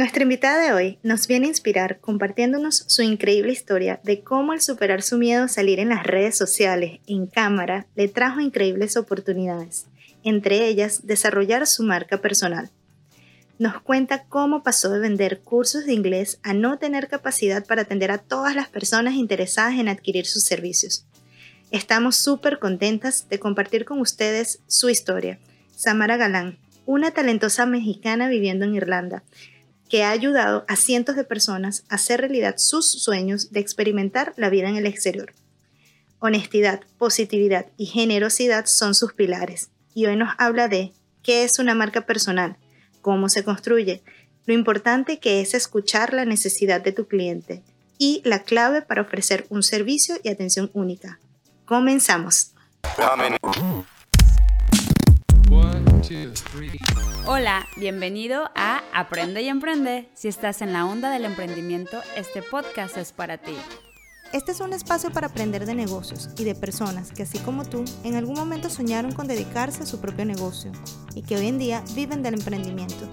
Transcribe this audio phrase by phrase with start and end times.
[0.00, 4.62] Nuestra invitada de hoy nos viene a inspirar compartiéndonos su increíble historia de cómo al
[4.62, 9.88] superar su miedo a salir en las redes sociales, en cámara, le trajo increíbles oportunidades,
[10.24, 12.70] entre ellas desarrollar su marca personal.
[13.58, 18.10] Nos cuenta cómo pasó de vender cursos de inglés a no tener capacidad para atender
[18.10, 21.04] a todas las personas interesadas en adquirir sus servicios.
[21.72, 25.38] Estamos súper contentas de compartir con ustedes su historia.
[25.76, 26.56] Samara Galán,
[26.86, 29.24] una talentosa mexicana viviendo en Irlanda,
[29.90, 34.48] que ha ayudado a cientos de personas a hacer realidad sus sueños de experimentar la
[34.48, 35.34] vida en el exterior.
[36.20, 40.92] Honestidad, positividad y generosidad son sus pilares, y hoy nos habla de
[41.22, 42.56] qué es una marca personal,
[43.02, 44.02] cómo se construye,
[44.46, 47.62] lo importante que es escuchar la necesidad de tu cliente
[47.98, 51.18] y la clave para ofrecer un servicio y atención única.
[51.66, 52.52] Comenzamos.
[57.26, 60.08] Hola, bienvenido a Aprende y Emprende.
[60.14, 63.56] Si estás en la onda del emprendimiento, este podcast es para ti.
[64.32, 67.84] Este es un espacio para aprender de negocios y de personas que, así como tú,
[68.04, 70.70] en algún momento soñaron con dedicarse a su propio negocio
[71.16, 73.08] y que hoy en día viven del emprendimiento.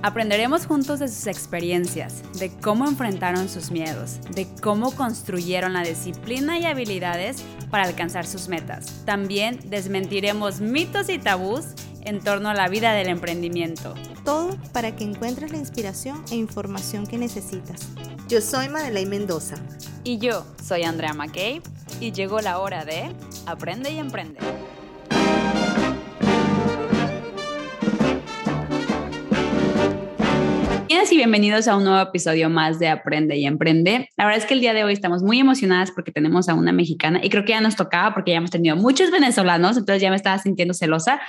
[0.00, 6.58] Aprenderemos juntos de sus experiencias, de cómo enfrentaron sus miedos, de cómo construyeron la disciplina
[6.58, 9.02] y habilidades para alcanzar sus metas.
[9.04, 11.66] También desmentiremos mitos y tabús
[12.04, 13.94] en torno a la vida del emprendimiento.
[14.24, 17.88] Todo para que encuentres la inspiración e información que necesitas.
[18.28, 19.56] Yo soy Madeleine Mendoza.
[20.04, 21.62] Y yo soy Andrea McCabe
[22.00, 23.12] y llegó la hora de
[23.46, 24.38] Aprende y Emprende.
[31.12, 34.08] Y bienvenidos a un nuevo episodio más de Aprende y Emprende.
[34.16, 36.72] La verdad es que el día de hoy estamos muy emocionadas porque tenemos a una
[36.72, 40.08] mexicana y creo que ya nos tocaba porque ya hemos tenido muchos venezolanos, entonces ya
[40.08, 41.20] me estaba sintiendo celosa,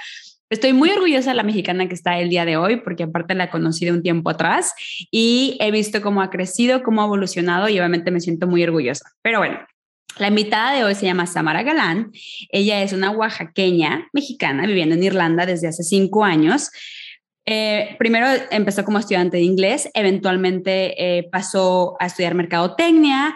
[0.53, 3.49] Estoy muy orgullosa de la mexicana que está el día de hoy, porque aparte la
[3.49, 4.75] conocí de un tiempo atrás
[5.09, 9.03] y he visto cómo ha crecido, cómo ha evolucionado y obviamente me siento muy orgullosa.
[9.23, 9.57] Pero bueno,
[10.19, 12.11] la invitada de hoy se llama Samara Galán.
[12.51, 16.69] Ella es una oaxaqueña mexicana viviendo en Irlanda desde hace cinco años.
[17.47, 23.35] Eh, primero empezó como estudiante de inglés, eventualmente eh, pasó a estudiar mercadotecnia,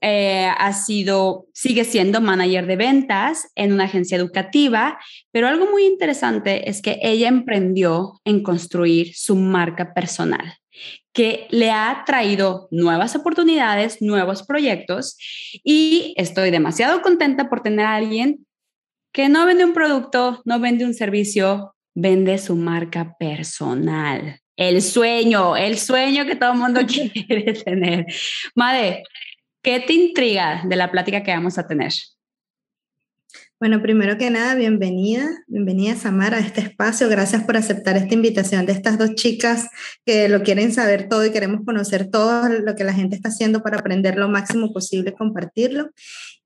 [0.00, 4.98] eh, ha sido, sigue siendo manager de ventas en una agencia educativa,
[5.30, 10.54] pero algo muy interesante es que ella emprendió en construir su marca personal
[11.12, 15.18] que le ha traído nuevas oportunidades, nuevos proyectos
[15.62, 18.46] y estoy demasiado contenta por tener a alguien
[19.12, 24.38] que no vende un producto, no vende un servicio, vende su marca personal.
[24.56, 28.06] El sueño, el sueño que todo el mundo quiere tener.
[28.54, 29.02] Madre,
[29.62, 31.92] ¿Qué te intriga de la plática que vamos a tener?
[33.60, 37.08] Bueno, primero que nada, bienvenida, bienvenida Samara a este espacio.
[37.08, 39.68] Gracias por aceptar esta invitación de estas dos chicas
[40.04, 43.62] que lo quieren saber todo y queremos conocer todo lo que la gente está haciendo
[43.62, 45.90] para aprender lo máximo posible, compartirlo.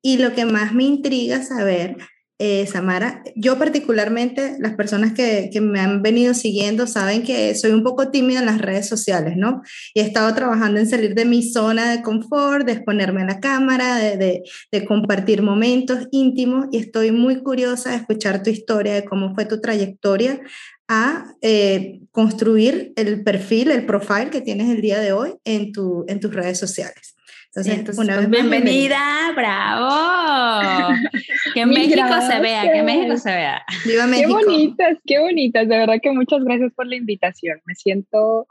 [0.03, 1.97] Y lo que más me intriga saber
[2.39, 7.83] eh, Samara, yo particularmente, las personas que, me han venido siguiendo saben que soy un
[7.83, 9.63] poco tímida en las redes sociales, ¿no?
[9.95, 13.41] Y he estado trabajando en salir de mi zona de confort, de exponerme a la
[13.41, 18.95] cámara, de, de, de compartir momentos íntimos y estoy muy curiosa de escuchar tu historia,
[18.95, 20.41] de cómo fue tu trayectoria
[20.89, 26.05] a eh, construir el perfil, el profile que tienes el día de hoy en, tu,
[26.09, 27.16] en tus redes sociales.
[27.57, 30.93] Entonces, una pues, vez bienvenida, bravo.
[31.55, 33.65] que México se vea, que México se vea.
[33.87, 34.39] Viva México.
[34.39, 35.69] Qué bonitas, qué bonitas.
[35.69, 37.59] De verdad que muchas gracias por la invitación.
[37.65, 38.47] Me siento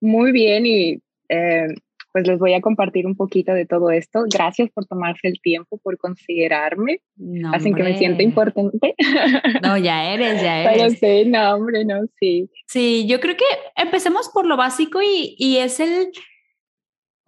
[0.00, 1.66] muy bien y eh,
[2.12, 4.24] pues les voy a compartir un poquito de todo esto.
[4.32, 7.02] Gracias por tomarse el tiempo, por considerarme.
[7.16, 8.94] No, Hacen que me sienta importante.
[9.62, 10.96] No, ya eres, ya eres.
[10.98, 12.48] Pero sí, no, hombre, no, sí.
[12.66, 13.44] Sí, yo creo que
[13.76, 16.10] empecemos por lo básico y, y es el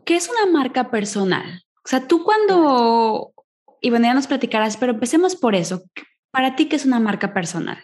[0.08, 1.64] ¿qué es una marca personal?
[1.84, 3.34] O sea, tú cuando,
[3.82, 5.82] y bueno, ya nos platicarás, pero empecemos por eso.
[6.30, 7.76] Para ti, ¿qué es una marca personal?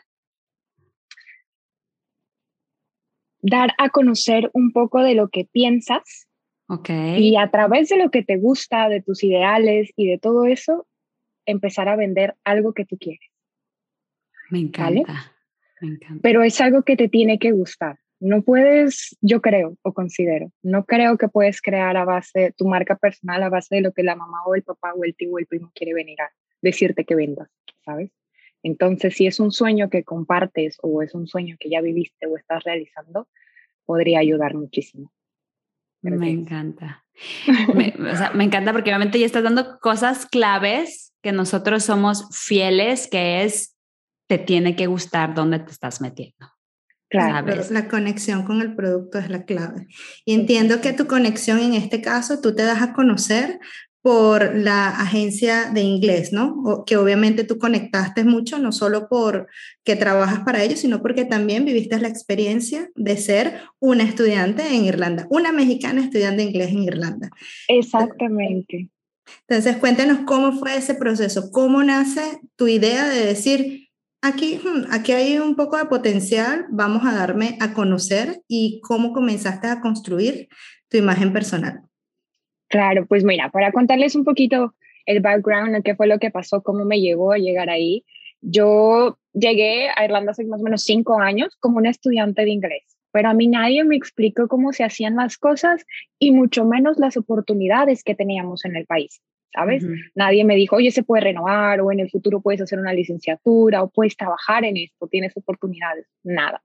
[3.42, 6.26] Dar a conocer un poco de lo que piensas.
[6.66, 6.88] Ok.
[7.18, 10.86] Y a través de lo que te gusta, de tus ideales y de todo eso,
[11.44, 13.30] empezar a vender algo que tú quieres.
[14.48, 15.34] Me encanta.
[15.82, 16.20] Me encanta.
[16.22, 17.98] Pero es algo que te tiene que gustar.
[18.24, 22.96] No puedes, yo creo o considero, no creo que puedes crear a base tu marca
[22.96, 25.38] personal a base de lo que la mamá o el papá o el tío o
[25.38, 26.30] el primo quiere venir a
[26.62, 27.50] decirte que vendas,
[27.84, 28.10] ¿sabes?
[28.62, 32.38] Entonces, si es un sueño que compartes o es un sueño que ya viviste o
[32.38, 33.28] estás realizando,
[33.84, 35.12] podría ayudar muchísimo.
[36.00, 37.04] me encanta.
[37.74, 37.92] me,
[38.34, 43.76] me encanta porque obviamente ya estás dando cosas claves que nosotros somos fieles, que es,
[44.26, 46.53] te tiene que gustar dónde te estás metiendo.
[47.14, 47.54] Claro.
[47.70, 49.86] La conexión con el producto es la clave.
[50.24, 53.60] Y entiendo que tu conexión en este caso, tú te das a conocer
[54.02, 56.84] por la agencia de inglés, ¿no?
[56.86, 59.46] que obviamente tú conectaste mucho, no solo por
[59.82, 64.84] que trabajas para ellos, sino porque también viviste la experiencia de ser una estudiante en
[64.84, 67.30] Irlanda, una mexicana estudiando inglés en Irlanda.
[67.66, 68.90] Exactamente.
[69.48, 73.83] Entonces, cuéntanos cómo fue ese proceso, cómo nace tu idea de decir,
[74.24, 79.12] aquí, hmm, aquí hay un poco de potencial, vamos a darme a conocer y cómo
[79.12, 80.48] comenzaste a construir
[80.88, 81.82] tu imagen personal.
[82.68, 84.74] Claro, pues mira, para contarles un poquito
[85.06, 88.04] el background, qué fue lo que pasó, cómo me llegó a llegar ahí.
[88.40, 92.96] Yo llegué a Irlanda hace más o menos cinco años como una estudiante de inglés,
[93.12, 95.84] pero a mí nadie me explicó cómo se hacían las cosas
[96.18, 99.20] y mucho menos las oportunidades que teníamos en el país.
[99.54, 99.84] ¿Sabes?
[100.14, 103.82] Nadie me dijo, oye, se puede renovar o en el futuro puedes hacer una licenciatura
[103.82, 106.62] o puedes trabajar en esto, tienes oportunidades, nada.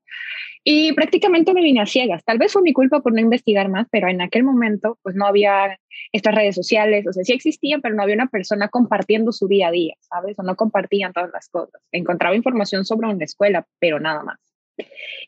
[0.63, 2.23] Y prácticamente me vine a ciegas.
[2.25, 5.25] Tal vez fue mi culpa por no investigar más, pero en aquel momento pues no
[5.25, 5.79] había
[6.11, 9.67] estas redes sociales, o sea, sí existían, pero no había una persona compartiendo su día
[9.67, 10.37] a día, ¿sabes?
[10.39, 11.81] O no compartían todas las cosas.
[11.91, 14.39] Encontraba información sobre una escuela, pero nada más.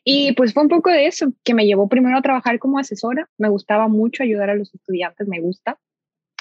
[0.02, 3.28] Y pues fue un poco de eso que me llevó primero a trabajar como asesora.
[3.38, 5.78] Me gustaba mucho ayudar a los estudiantes, me gusta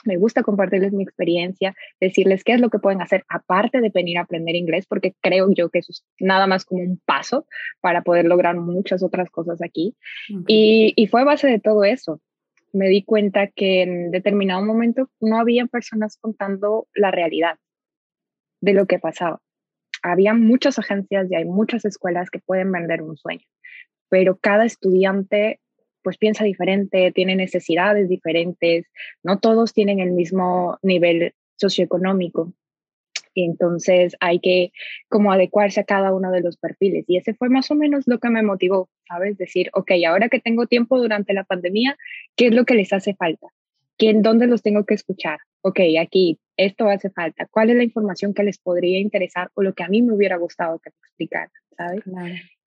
[0.06, 4.18] me gusta compartirles mi experiencia, decirles qué es lo que pueden hacer aparte de venir
[4.18, 7.45] a aprender inglés, porque creo yo que eso es nada más como un paso
[7.81, 9.95] para poder lograr muchas otras cosas aquí.
[10.48, 12.19] Y, y fue a base de todo eso.
[12.74, 17.57] Me di cuenta que en determinado momento no había personas contando la realidad
[18.62, 19.42] de lo que pasaba.
[20.03, 23.45] Había muchas agencias y hay muchas escuelas que pueden vender un sueño,
[24.09, 25.59] pero cada estudiante
[26.03, 28.86] pues piensa diferente, tiene necesidades diferentes,
[29.24, 32.53] no todos tienen el mismo nivel socioeconómico.
[33.36, 34.71] Entonces hay que
[35.09, 37.06] como adecuarse a cada uno de los perfiles.
[37.07, 39.38] Y ese fue más o menos lo que me motivó, ¿sabes?
[39.38, 41.98] Decir, ok, ahora que tengo tiempo durante la pandemia,
[42.36, 43.48] ¿qué es lo que les hace falta?
[43.98, 45.39] ¿Quién, ¿Dónde los tengo que escuchar?
[45.61, 47.47] Ok, aquí, esto hace falta.
[47.49, 50.37] ¿Cuál es la información que les podría interesar o lo que a mí me hubiera
[50.37, 51.49] gustado que me explicaran?
[51.77, 52.03] ¿Sabes?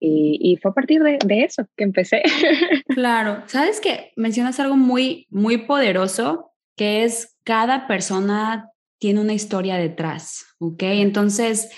[0.01, 2.23] Y, fue a partir de, eso que empecé.
[2.89, 9.77] Claro, sabes que mencionas algo muy, muy poderoso, que es cada persona tiene una historia
[9.77, 10.83] detrás, ¿ok?
[10.83, 11.71] Entonces,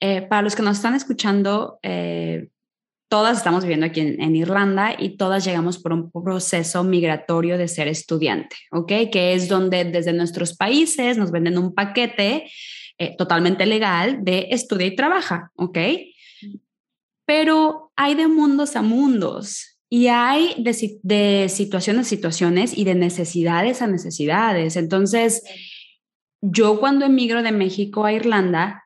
[0.00, 2.48] eh, para los que nos están escuchando, eh,
[3.12, 7.86] todas estamos viviendo aquí en, Irlanda y todas llegamos por un proceso migratorio de ser
[7.86, 9.10] estudiante, ¿ok?
[9.12, 12.50] Que es donde desde nuestros países nos venden un paquete
[12.96, 15.78] eh, totalmente legal de estudia y trabaja, ¿ok?
[17.26, 23.82] pero hay de mundos a mundos y hay de, situaciones a situaciones y de necesidades
[23.82, 24.76] a necesidades.
[24.76, 25.42] Entonces,
[26.40, 28.81] yo cuando emigro de México a Irlanda,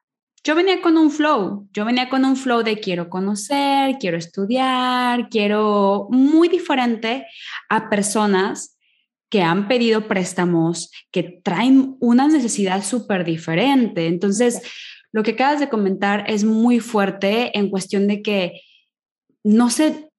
[0.47, 5.29] yo venía con un flow, yo venía con un flow de quiero conocer, quiero estudiar,
[5.29, 7.27] quiero muy diferente
[7.69, 8.79] a personas
[9.29, 14.07] que han pedido préstamos, que traen una necesidad súper diferente.
[14.07, 14.63] Entonces,
[15.11, 18.61] lo que acabas de comentar es muy fuerte en cuestión de que
[19.43, 20.11] no sé,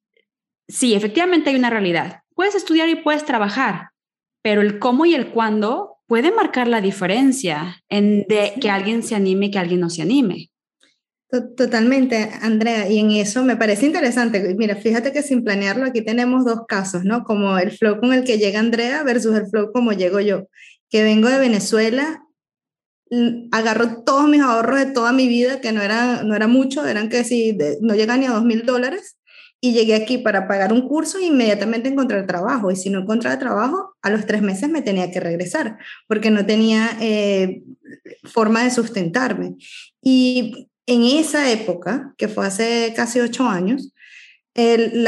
[0.68, 2.24] sí, efectivamente hay una realidad.
[2.36, 3.92] Puedes estudiar y puedes trabajar,
[4.42, 9.16] pero el cómo y el cuándo puede marcar la diferencia en de que alguien se
[9.16, 10.50] anime y que alguien no se anime.
[11.30, 14.56] Totalmente, Andrea, y en eso me parece interesante.
[14.58, 17.26] Mira, fíjate que sin planearlo aquí tenemos dos casos, ¿no?
[17.26, 20.48] Como el flow con el que llega Andrea versus el flow como llego yo,
[20.90, 22.24] que vengo de Venezuela
[23.52, 27.10] agarro todos mis ahorros de toda mi vida, que no era, no era mucho, eran
[27.10, 29.17] que si no llegan ni a dos mil dólares,
[29.60, 32.70] y llegué aquí para pagar un curso e inmediatamente encontré trabajo.
[32.72, 36.46] Y si no encontraba trabajo, a los tres meses me tenía que regresar, porque no
[36.46, 37.64] tenía eh,
[38.24, 39.56] forma de sustentarme.
[40.02, 43.94] Y en esa época, que fue hace casi ocho años,
[44.54, 45.04] el,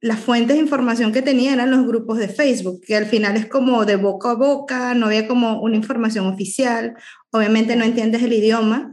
[0.00, 3.46] las fuentes de información que tenía eran los grupos de Facebook, que al final es
[3.46, 6.94] como de boca a boca, no había como una información oficial,
[7.30, 8.92] obviamente no entiendes el idioma.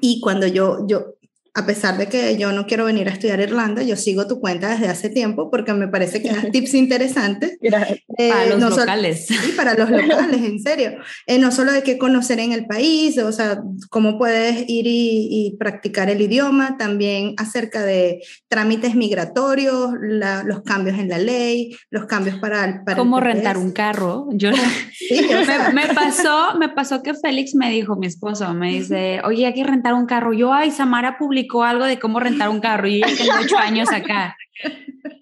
[0.00, 1.16] Y cuando yo, yo
[1.54, 4.70] a pesar de que yo no quiero venir a estudiar Irlanda, yo sigo tu cuenta
[4.70, 7.58] desde hace tiempo porque me parece que das tips interesantes.
[7.60, 9.26] Eh, para los locales.
[9.42, 10.92] Sí, para los locales, en serio.
[11.26, 15.56] Eh, no solo de qué conocer en el país, o sea, cómo puedes ir y,
[15.58, 22.36] practicar el idioma, también acerca de trámites migratorios, los cambios en la ley, los cambios
[22.38, 22.82] para...
[22.84, 24.28] para cómo rentar un carro.
[24.32, 24.50] Yo,
[25.10, 29.54] me, me, pasó, me pasó que Félix me dijo, mi esposo, me dice, oye, hay
[29.54, 30.32] que rentar un carro.
[30.32, 33.90] Yo, ay, Samara publicó algo de cómo rentar un carro y yo tengo ocho años
[33.90, 34.36] acá.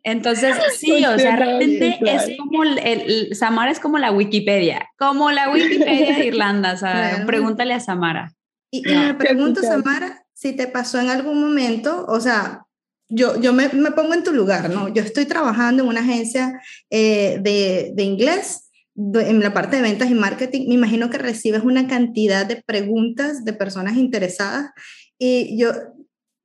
[0.02, 5.50] Entonces, sí, o sea, realmente es como el, Samara es como la Wikipedia, como la
[5.50, 8.34] Wikipedia de Irlanda, o sea, pregúntale a Samara.
[8.70, 12.66] Y, me pregunto, Samara, si te pasó en algún momento, o sea,
[13.08, 14.88] yo, yo me, me, pongo en tu lugar, ¿no?
[14.88, 16.60] Yo estoy trabajando en una agencia
[16.90, 21.62] eh, de, de inglés en la parte de ventas y marketing, me imagino que recibes
[21.62, 24.72] una cantidad de preguntas de personas interesadas
[25.18, 25.72] y yo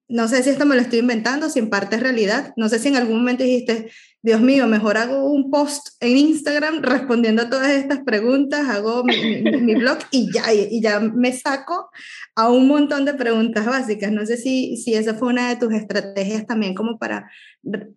[0.08, 2.80] no sé si esto me lo estoy inventando, si en parte es realidad, no sé
[2.80, 3.90] si en algún momento dijiste,
[4.26, 9.76] Dios mío, mejor hago un post en Instagram respondiendo a todas estas preguntas, hago mi,
[9.76, 11.92] blog y ya, y ya me saco
[12.36, 14.12] a un montón de preguntas básicas.
[14.12, 17.30] No sé si, si esa fue una de tus estrategias también como para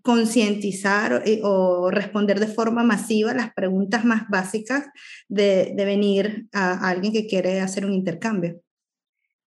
[0.02, 4.84] concientizar o, responder de forma masiva las preguntas más básicas
[5.28, 8.60] de, de venir a, alguien que quiere hacer un intercambio.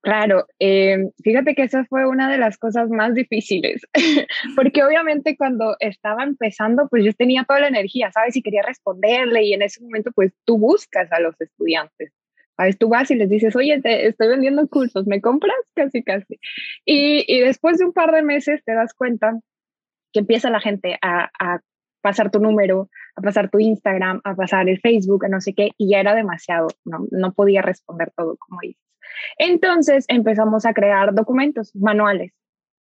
[0.02, 3.83] Claro, eh, fíjate que esa fue una de las cosas más difíciles,
[4.57, 8.35] porque obviamente cuando estaba empezando, pues yo tenía toda la energía, ¿sabes?
[8.35, 12.14] Y quería responderle y en ese momento, pues tú buscas a los estudiantes,
[12.57, 12.78] ¿sabes?
[12.78, 15.57] Tú vas y les dices, oye, te estoy vendiendo cursos, ¿me compras?
[15.75, 16.40] Casi, casi.
[16.87, 19.38] Y, y después de un par de meses te das cuenta
[20.14, 21.61] que empieza la gente a, a
[22.00, 25.73] pasar tu número, a pasar tu Instagram, a pasar el Facebook, a no sé qué,
[25.76, 28.89] y ya era demasiado, no, no podía responder todo como dices.
[29.38, 32.33] Entonces empezamos a crear documentos, manuales,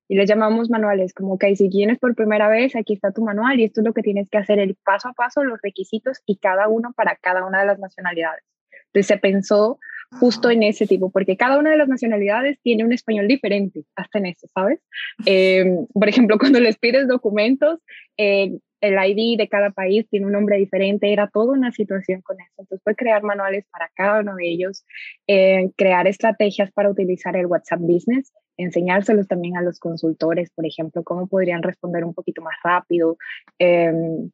[0.10, 3.60] y les llamamos manuales, como que si vienes por primera vez, aquí está tu manual
[3.60, 6.38] y esto es lo que tienes que hacer, el paso a paso, los requisitos y
[6.38, 8.44] cada uno para cada una de las nacionalidades.
[8.88, 9.80] Entonces se pensó
[10.20, 14.18] justo en ese tipo, porque cada una de las nacionalidades tiene un español diferente, hasta
[14.18, 14.80] en eso, ¿sabes?
[15.28, 17.80] Eh, por ejemplo, cuando les pides documentos,
[18.18, 22.40] eh, el ID de cada país tiene un nombre diferente, era toda una situación con
[22.40, 22.54] eso.
[22.58, 24.86] Entonces fue crear manuales para cada uno de ellos,
[25.28, 31.04] eh, crear estrategias para utilizar el WhatsApp Business, enseñárselos también a los consultores, por ejemplo,
[31.04, 33.18] cómo podrían responder un poquito más rápido.
[33.58, 34.32] Em,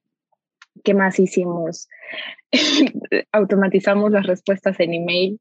[0.84, 1.88] ¿Qué más hicimos?
[3.32, 5.40] Automatizamos las respuestas en email,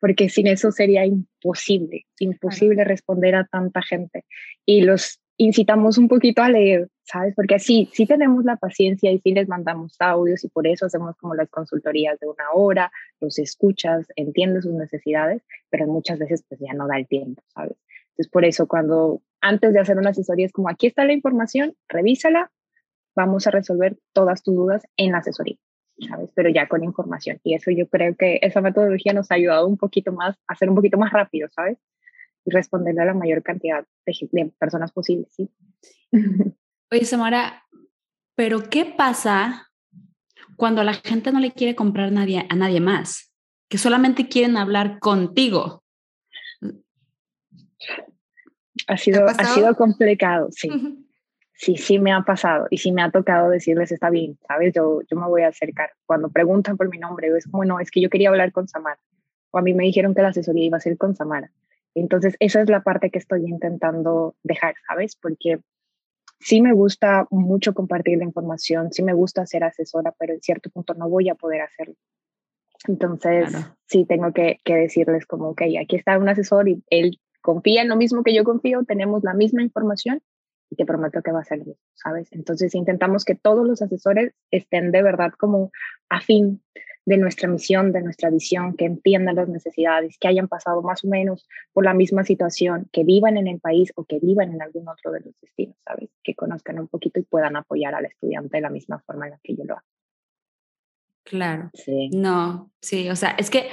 [0.00, 4.24] porque sin eso sería imposible, imposible responder a tanta gente.
[4.66, 7.34] Y los incitamos un poquito a leer, ¿sabes?
[7.34, 11.16] Porque sí, sí tenemos la paciencia y sí les mandamos audios y por eso hacemos
[11.16, 16.60] como las consultorías de una hora, los escuchas, entiendes sus necesidades, pero muchas veces pues
[16.60, 17.76] ya no da el tiempo, ¿sabes?
[18.10, 21.74] Entonces por eso cuando antes de hacer una asesoría es como aquí está la información,
[21.88, 22.50] revísala,
[23.14, 25.56] vamos a resolver todas tus dudas en la asesoría.
[26.08, 26.30] ¿sabes?
[26.34, 27.38] Pero ya con información.
[27.44, 30.68] Y eso yo creo que esa metodología nos ha ayudado un poquito más a ser
[30.68, 31.78] un poquito más rápido, ¿sabes?
[32.44, 35.32] Y responderle a la mayor cantidad de, personas posibles.
[35.34, 35.50] ¿sí?
[36.90, 37.64] Oye, Samara,
[38.34, 39.70] pero ¿qué pasa
[40.56, 43.32] cuando la gente no le quiere comprar nadie, a nadie más?
[43.68, 45.82] Que solamente quieren hablar contigo.
[48.88, 50.68] Ha sido, ha, sido complicado, sí.
[51.54, 54.74] Sí, sí me ha pasado y sí me ha tocado decirles, está bien, ¿sabes?
[54.74, 55.92] Yo, yo me voy a acercar.
[56.06, 58.98] Cuando preguntan por mi nombre, es como, no, es que yo quería hablar con Samara.
[59.52, 61.52] O a mí me dijeron que la asesoría iba a ser con Samara.
[61.94, 65.16] Entonces, esa es la parte que estoy intentando dejar, ¿sabes?
[65.16, 65.60] Porque
[66.40, 70.70] sí me gusta mucho compartir la información, sí me gusta ser asesora, pero en cierto
[70.70, 71.94] punto no voy a poder hacerlo.
[72.88, 73.54] Entonces,
[73.86, 77.88] sí tengo que, que, decirles como, ok, aquí está un asesor y él confía en
[77.88, 80.20] lo mismo que yo confío, tenemos la misma información
[80.68, 82.32] y te prometo que va a ser bien, ¿sabes?
[82.32, 85.70] Entonces, intentamos que todos los asesores estén de verdad como
[86.08, 86.62] afín
[87.04, 91.08] de nuestra misión, de nuestra visión, que entiendan las necesidades, que hayan pasado más o
[91.08, 94.88] menos por la misma situación, que vivan en el país o que vivan en algún
[94.88, 96.10] otro de los destinos, ¿sabes?
[96.22, 99.40] Que conozcan un poquito y puedan apoyar al estudiante de la misma forma en la
[99.42, 99.86] que yo lo hago.
[101.24, 101.70] Claro.
[101.74, 102.10] Sí.
[102.10, 103.68] No, sí, o sea, es que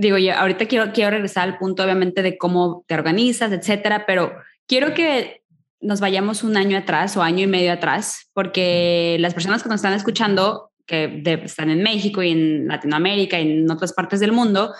[0.00, 4.32] digo, yo ahorita quiero, quiero regresar al punto, obviamente, de cómo te organizas, etcétera, pero
[4.66, 5.42] quiero que
[5.80, 9.76] nos vayamos un año atrás o año y medio atrás, porque las personas que nos
[9.76, 14.74] están escuchando que están en México y en Latinoamérica y en otras partes del mundo,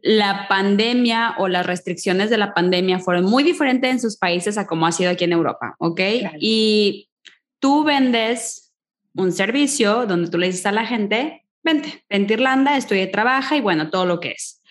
[0.00, 4.66] la pandemia o las restricciones de la pandemia fueron muy diferentes en sus países a
[4.66, 6.00] como ha sido aquí en Europa, ¿ok?
[6.38, 7.10] Y
[7.58, 8.72] tú vendes
[9.14, 13.56] un servicio donde tú le dices a la gente, vente, vente a Irlanda, estudia, trabaja
[13.56, 14.62] y bueno, todo lo que es.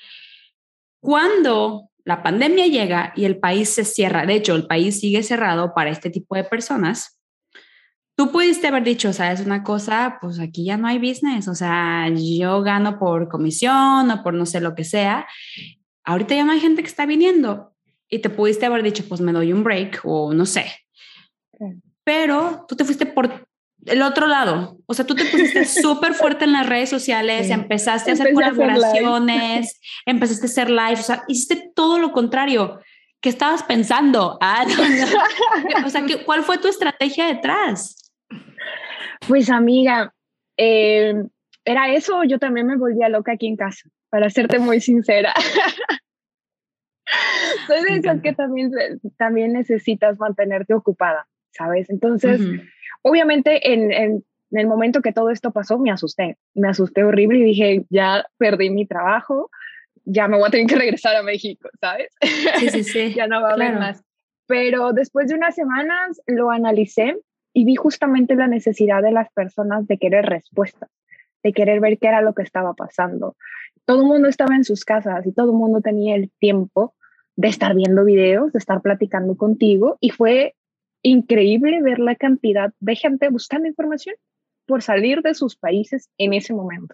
[1.01, 5.73] Cuando la pandemia llega y el país se cierra, de hecho, el país sigue cerrado
[5.73, 7.19] para este tipo de personas,
[8.15, 11.47] tú pudiste haber dicho, o sea, es una cosa, pues aquí ya no hay business,
[11.47, 15.27] o sea, yo gano por comisión o por no sé lo que sea.
[16.03, 17.73] Ahorita ya no hay gente que está viniendo
[18.09, 20.65] y te pudiste haber dicho, pues me doy un break o no sé.
[22.03, 23.47] Pero tú te fuiste por
[23.85, 28.11] el otro lado, o sea, tú te pusiste súper fuerte en las redes sociales, empezaste
[28.11, 32.79] a hacer colaboraciones, empezaste a hacer live, o sea, hiciste todo lo contrario.
[33.21, 34.37] ¿Qué estabas pensando?
[34.39, 34.65] Ah,
[35.85, 38.04] O sea, ¿cuál fue tu estrategia detrás?
[39.27, 40.13] Pues amiga,
[40.57, 41.15] eh,
[41.63, 45.33] era eso, yo también me volvía loca aquí en casa, para serte muy sincera.
[47.67, 48.71] soy de esas que también,
[49.17, 51.89] también necesitas mantenerte ocupada, ¿sabes?
[51.89, 52.41] Entonces,
[53.01, 57.43] obviamente en, en, el momento que todo esto pasó, me asusté, me asusté horrible y
[57.43, 59.49] dije, ya perdí mi trabajo,
[60.05, 62.09] ya me voy a tener que regresar a México, ¿sabes?
[62.59, 63.13] Sí, sí, sí.
[63.15, 64.03] ya no va a haber más.
[64.47, 67.17] Pero después de unas semanas lo analicé
[67.55, 70.89] y vi justamente la necesidad de las personas de querer respuestas,
[71.41, 73.37] de querer ver qué era lo que estaba pasando.
[73.85, 76.95] Todo el mundo estaba en sus casas y todo el mundo tenía el tiempo
[77.37, 80.53] de estar viendo videos, de estar platicando contigo y fue
[81.01, 84.15] increíble ver la cantidad de gente buscando información
[84.67, 86.93] por salir de sus países en ese momento.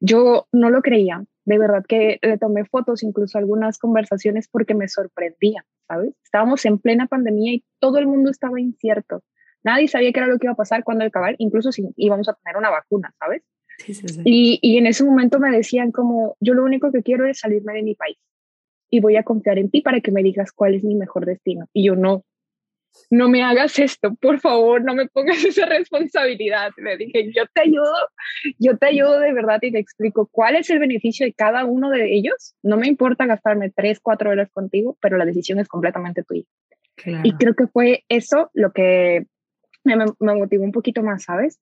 [0.00, 4.88] Yo no lo creía, de verdad que le tomé fotos, incluso algunas conversaciones porque me
[4.88, 6.14] sorprendía, ¿sabes?
[6.24, 9.22] Estábamos en plena pandemia y todo el mundo estaba incierto.
[9.62, 12.34] Nadie sabía qué era lo que iba a pasar cuando acabar, incluso si íbamos a
[12.34, 13.42] tener una vacuna, ¿sabes?
[13.78, 14.22] Sí, sí, sí.
[14.24, 17.74] Y, y en ese momento me decían como, yo lo único que quiero es salirme
[17.74, 18.18] de mi país
[18.90, 21.68] y voy a confiar en ti para que me digas cuál es mi mejor destino.
[21.72, 22.24] Y yo no,
[23.08, 26.72] no me hagas esto, por favor, no me pongas esa responsabilidad.
[26.76, 27.94] Le dije, yo te ayudo,
[28.58, 31.90] yo te ayudo de verdad y te explico cuál es el beneficio de cada uno
[31.90, 32.54] de ellos.
[32.62, 36.44] No me importa gastarme tres, cuatro horas contigo, pero la decisión es completamente tuya.
[37.22, 39.24] Y creo que fue eso lo que
[39.84, 41.60] me, motivó un poquito más, ¿sabes?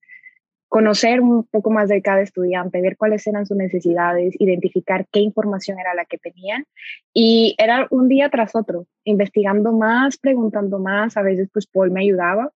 [0.68, 5.78] conocer un poco más de cada estudiante, ver cuáles eran sus necesidades, identificar qué información
[5.78, 6.66] era la que tenían
[7.14, 12.02] y era un día tras otro, investigando más, preguntando más, a veces pues Paul me
[12.02, 12.52] ayudaba,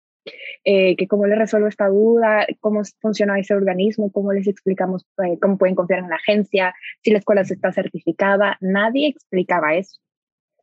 [0.64, 5.38] eh, que cómo le resuelvo esta duda, cómo funciona ese organismo, cómo les explicamos eh,
[5.40, 10.00] cómo pueden confiar en la agencia, si la escuela está certificada, nadie explicaba eso.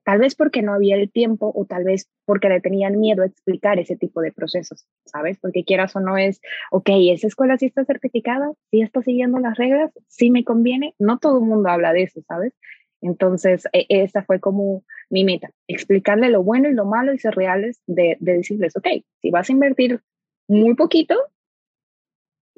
[0.09, 3.27] Tal vez porque no había el tiempo o tal vez porque le tenían miedo a
[3.27, 5.37] explicar ese tipo de procesos, ¿sabes?
[5.39, 9.55] Porque quieras o no es, ok, esa escuela sí está certificada, sí está siguiendo las
[9.55, 10.95] reglas, sí me conviene.
[10.97, 12.55] No todo el mundo habla de eso, ¿sabes?
[13.01, 17.35] Entonces, e, esa fue como mi meta, explicarle lo bueno y lo malo y ser
[17.35, 18.87] reales de, de decirles, ok,
[19.21, 20.01] si vas a invertir
[20.47, 21.15] muy poquito,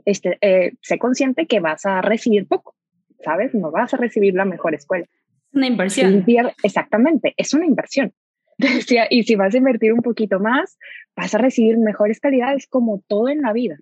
[0.06, 2.78] este, eh, sé consciente que vas a recibir poco,
[3.20, 3.54] ¿sabes?
[3.54, 5.06] No vas a recibir la mejor escuela.
[5.54, 6.26] Una inversión.
[6.64, 8.14] Exactamente, es una inversión.
[9.10, 10.78] Y si vas a invertir un poquito más,
[11.16, 13.80] vas a recibir mejores calidades como todo en la vida.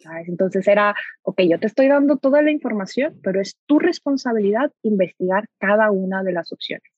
[0.00, 0.28] ¿sabes?
[0.28, 5.46] Entonces era, ok, yo te estoy dando toda la información, pero es tu responsabilidad investigar
[5.58, 6.90] cada una de las opciones.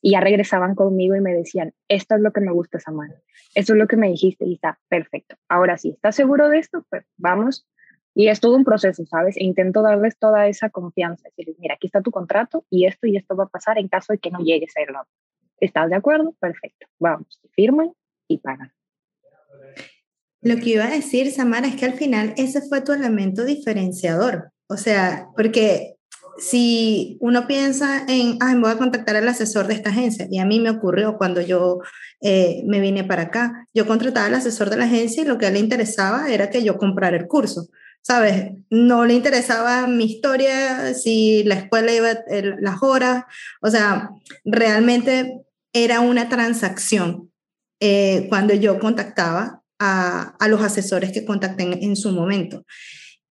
[0.00, 3.20] Y ya regresaban conmigo y me decían, esto es lo que me gusta, Samantha,
[3.54, 5.36] esto es lo que me dijiste y está perfecto.
[5.48, 6.84] Ahora sí, ¿estás seguro de esto?
[6.88, 7.66] Pues vamos
[8.14, 9.36] y es todo un proceso, ¿sabes?
[9.36, 13.16] E intento darles toda esa confianza, decirles, mira, aquí está tu contrato y esto y
[13.16, 15.00] esto va a pasar en caso de que no llegues a irlo.
[15.60, 16.34] ¿Estás de acuerdo?
[16.40, 16.86] Perfecto.
[16.98, 17.92] Vamos, firman
[18.28, 18.72] y pagan.
[20.40, 24.52] Lo que iba a decir, Samara, es que al final ese fue tu elemento diferenciador.
[24.68, 25.96] O sea, porque
[26.38, 30.38] si uno piensa en, ah, me voy a contactar al asesor de esta agencia, y
[30.38, 31.80] a mí me ocurrió cuando yo
[32.20, 35.46] eh, me vine para acá, yo contrataba al asesor de la agencia y lo que
[35.46, 37.68] a él le interesaba era que yo comprara el curso.
[38.02, 38.52] ¿Sabes?
[38.70, 42.08] No le interesaba mi historia, si la escuela iba
[42.60, 43.24] las horas,
[43.60, 44.10] o sea,
[44.44, 47.30] realmente era una transacción
[47.80, 52.64] eh, cuando yo contactaba a, a, los asesores que contacté en, su momento.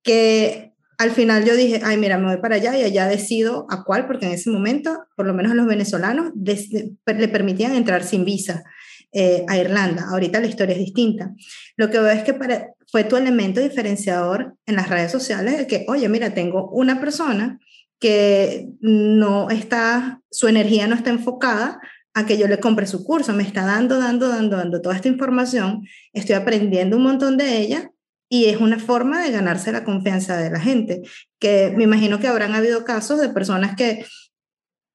[0.03, 3.83] Que al final yo dije, ay, mira, me voy para allá y allá decido a
[3.83, 8.63] cuál, porque en ese momento, por lo menos los venezolanos, le permitían entrar sin visa.
[9.19, 10.09] Eh, a Irlanda.
[10.11, 11.33] Ahorita la historia es distinta.
[11.75, 15.65] Lo que veo es que para, fue tu elemento diferenciador en las redes sociales, de
[15.65, 17.59] que, oye, mira, tengo una persona
[17.99, 21.79] que no está, su energía no está enfocada
[22.13, 25.07] a que yo le compre su curso, me está dando, dando, dando, dando toda esta
[25.07, 25.81] información,
[26.13, 27.89] estoy aprendiendo un montón de ella
[28.29, 31.01] y es una forma de ganarse la confianza de la gente,
[31.39, 34.05] que me imagino que habrán habido casos de personas que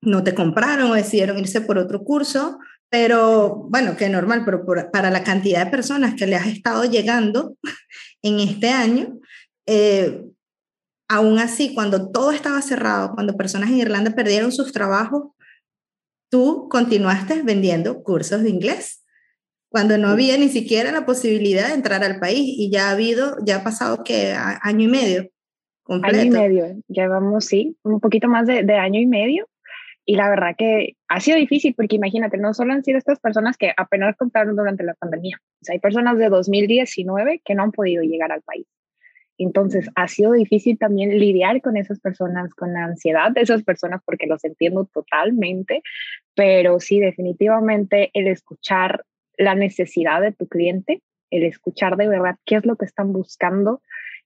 [0.00, 2.60] no te compraron o decidieron irse por otro curso
[2.92, 7.56] pero bueno, que normal, pero para la cantidad de personas que le has estado llegando
[8.22, 9.18] en este año,
[9.66, 10.22] eh,
[11.08, 15.32] aún así, cuando todo estaba cerrado, cuando personas en Irlanda perdieron sus trabajos,
[16.30, 19.02] tú continuaste vendiendo cursos de inglés,
[19.70, 23.38] cuando no había ni siquiera la posibilidad de entrar al país y ya ha habido,
[23.42, 25.30] ya ha pasado que año y medio.
[25.82, 26.18] Completo.
[26.18, 29.48] Año y medio, llevamos, sí, un poquito más de, de año y medio
[30.04, 33.56] y la verdad que ha sido difícil porque imagínate, no solo han sido estas personas
[33.56, 38.32] que apenas compraron durante la pandemia, hay personas de 2019 que no han podido llegar
[38.32, 38.66] al país.
[39.38, 44.00] Entonces, ha sido difícil también lidiar con esas personas, con la ansiedad de esas personas,
[44.04, 45.82] porque los entiendo totalmente,
[46.34, 49.04] pero sí, definitivamente el escuchar
[49.36, 53.80] la necesidad de tu cliente, el escuchar de verdad qué es lo que están buscando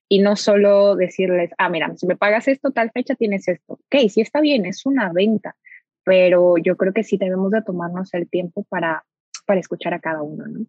[0.09, 3.73] y no solo decirles, ah, mira, si me pagas esto, tal fecha tienes esto.
[3.73, 5.55] Ok, sí está bien, es una venta,
[6.03, 9.03] pero yo creo que sí debemos de tomarnos el tiempo para,
[9.45, 10.65] para escuchar a cada uno, ¿no?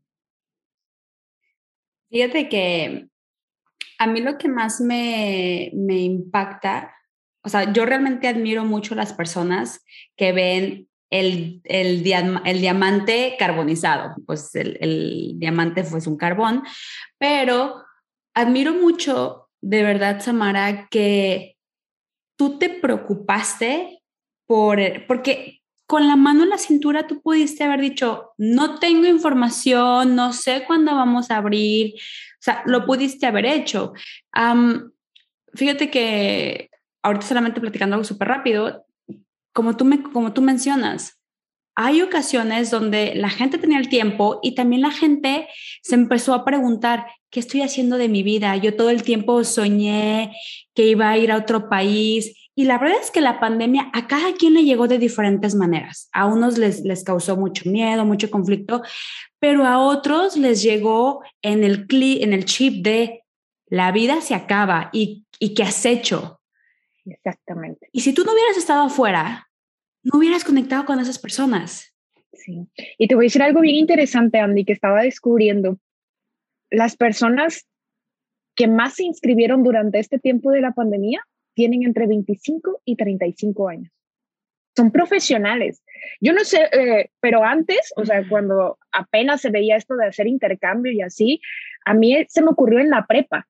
[2.11, 3.07] Fíjate que
[3.99, 6.95] a mí lo que más me, me impacta,
[7.43, 9.85] o sea, yo realmente admiro mucho las personas
[10.17, 12.05] que ven el, el,
[12.45, 16.63] el, diamante carbonizado, pues el, el diamante fue un carbón,
[17.19, 17.85] pero
[18.39, 21.57] admiro mucho, de verdad, Samara, que
[22.37, 24.01] tú te preocupaste
[24.47, 30.15] por, porque con la mano en la cintura tú pudiste haber dicho, no tengo información,
[30.15, 33.93] no sé cuándo vamos a abrir, o sea, lo pudiste haber hecho.
[35.55, 36.71] fíjate que
[37.03, 38.87] ahorita solamente platicando algo súper rápido,
[39.53, 41.19] como tú, me, como tú mencionas,
[41.75, 45.49] hay ocasiones donde la gente tenía el tiempo y también la gente
[45.83, 48.57] se empezó a preguntar, ¿qué estoy haciendo de mi vida?
[48.57, 50.33] Yo todo el tiempo soñé
[50.75, 54.09] que iba a ir a otro país y la verdad es que la pandemia a
[54.09, 56.09] cada quien le llegó de diferentes maneras.
[56.13, 58.83] A unos les, les causó mucho miedo, mucho conflicto,
[59.39, 63.23] pero a otros les llegó en el, en el chip de
[63.71, 66.41] la vida se acaba y, y qué has hecho.
[67.05, 67.89] Exactamente.
[67.93, 69.49] Y si tú no hubieras estado afuera,
[70.03, 71.95] no hubieras conectado con esas personas.
[72.33, 72.67] Sí.
[72.99, 75.79] Y te voy a decir algo bien interesante, Andy, que estaba descubriendo.
[76.71, 77.67] Las personas
[78.59, 83.69] que más se inscribieron durante este tiempo de la pandemia tienen entre 25 y 35
[83.69, 83.93] años.
[84.77, 85.83] Son profesionales.
[86.21, 90.27] Yo no sé, eh, pero antes, o sea, cuando apenas se veía esto de hacer
[90.27, 91.41] intercambio y así,
[91.85, 93.47] a mí se me ocurrió en la prepa,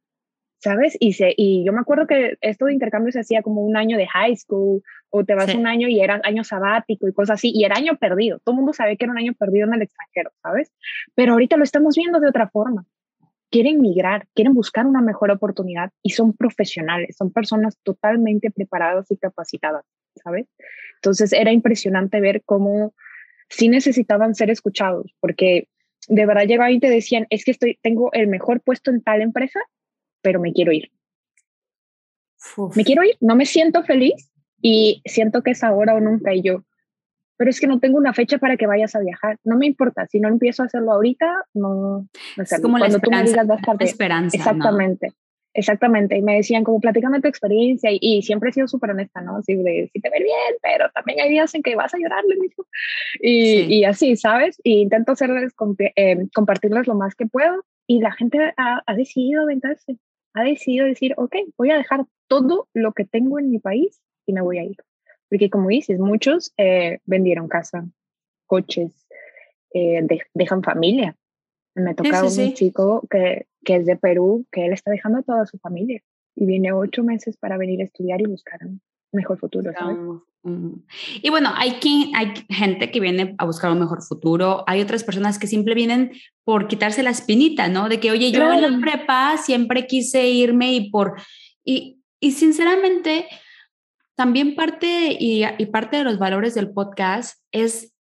[0.59, 0.94] ¿sabes?
[1.00, 3.96] Y, se, y yo me acuerdo que esto de intercambio se hacía como un año
[3.96, 7.50] de high school o te vas un año y era año sabático y cosas así,
[7.54, 8.40] y era año perdido.
[8.40, 10.70] Todo el mundo sabe que era un año perdido en el extranjero, ¿sabes?
[11.14, 12.87] Pero ahorita lo estamos viendo de otra forma
[13.50, 19.16] quieren migrar, quieren buscar una mejor oportunidad y son profesionales, son personas totalmente preparadas y
[19.16, 19.84] capacitadas,
[20.22, 20.46] ¿sabes?
[20.96, 22.94] Entonces era impresionante ver cómo
[23.48, 25.68] sí necesitaban ser escuchados, porque
[26.08, 29.22] de verdad llegaban y te decían, es que estoy, tengo el mejor puesto en tal
[29.22, 29.61] empresa,
[30.22, 30.90] pero me quiero ir.
[32.76, 34.30] Me quiero ir, no me siento feliz
[34.61, 36.64] y siento que es ahora o nunca y yo,
[37.38, 39.38] pero es que no tengo una fecha para que vayas a viajar.
[39.44, 42.09] No me importa, si no empiezo a hacerlo ahorita, no, no.
[42.37, 44.37] Es como Cuando tú me digas, vas a esperanza.
[44.37, 45.14] Exactamente.
[45.55, 49.38] Exactamente, y me decían como platícame tu experiencia y, siempre he sido súper honesta, ¿no?
[49.38, 52.37] Así de, si te ve bien, pero también hay días en que vas a llorarle,
[52.37, 52.64] mismo.
[53.20, 54.61] Y, y así, ¿sabes?
[54.62, 55.55] Y intento hacerles,
[55.96, 59.96] eh, compartirles lo más que puedo y la gente ha, ha decidido aventarse,
[60.35, 64.35] ha decidido decir, ok, voy a dejar todo lo que tengo en mi país y
[64.35, 64.77] me voy a ir.
[65.29, 67.87] Porque como dices, muchos eh, vendieron casa,
[68.47, 69.07] coches,
[69.73, 71.17] eh, dejan familia.
[71.75, 75.47] Me toca un chico que, que es de Perú, que él está dejando a toda
[75.47, 76.03] su familia
[76.35, 78.81] y viene ocho meses para venir a estudiar y buscar un
[79.12, 79.73] mejor futuro.
[81.23, 85.05] Y bueno, hay, quien, hay gente que viene a buscar un mejor futuro, hay otras
[85.05, 86.12] personas que siempre vienen
[86.45, 87.88] por quitarse la espinita, ¿no?
[87.88, 91.14] De que, oye, yo en la prepa siempre quise irme y por...
[91.64, 93.27] Y, y sinceramente,
[94.18, 97.94] también parte y, parte de los valores del podcast es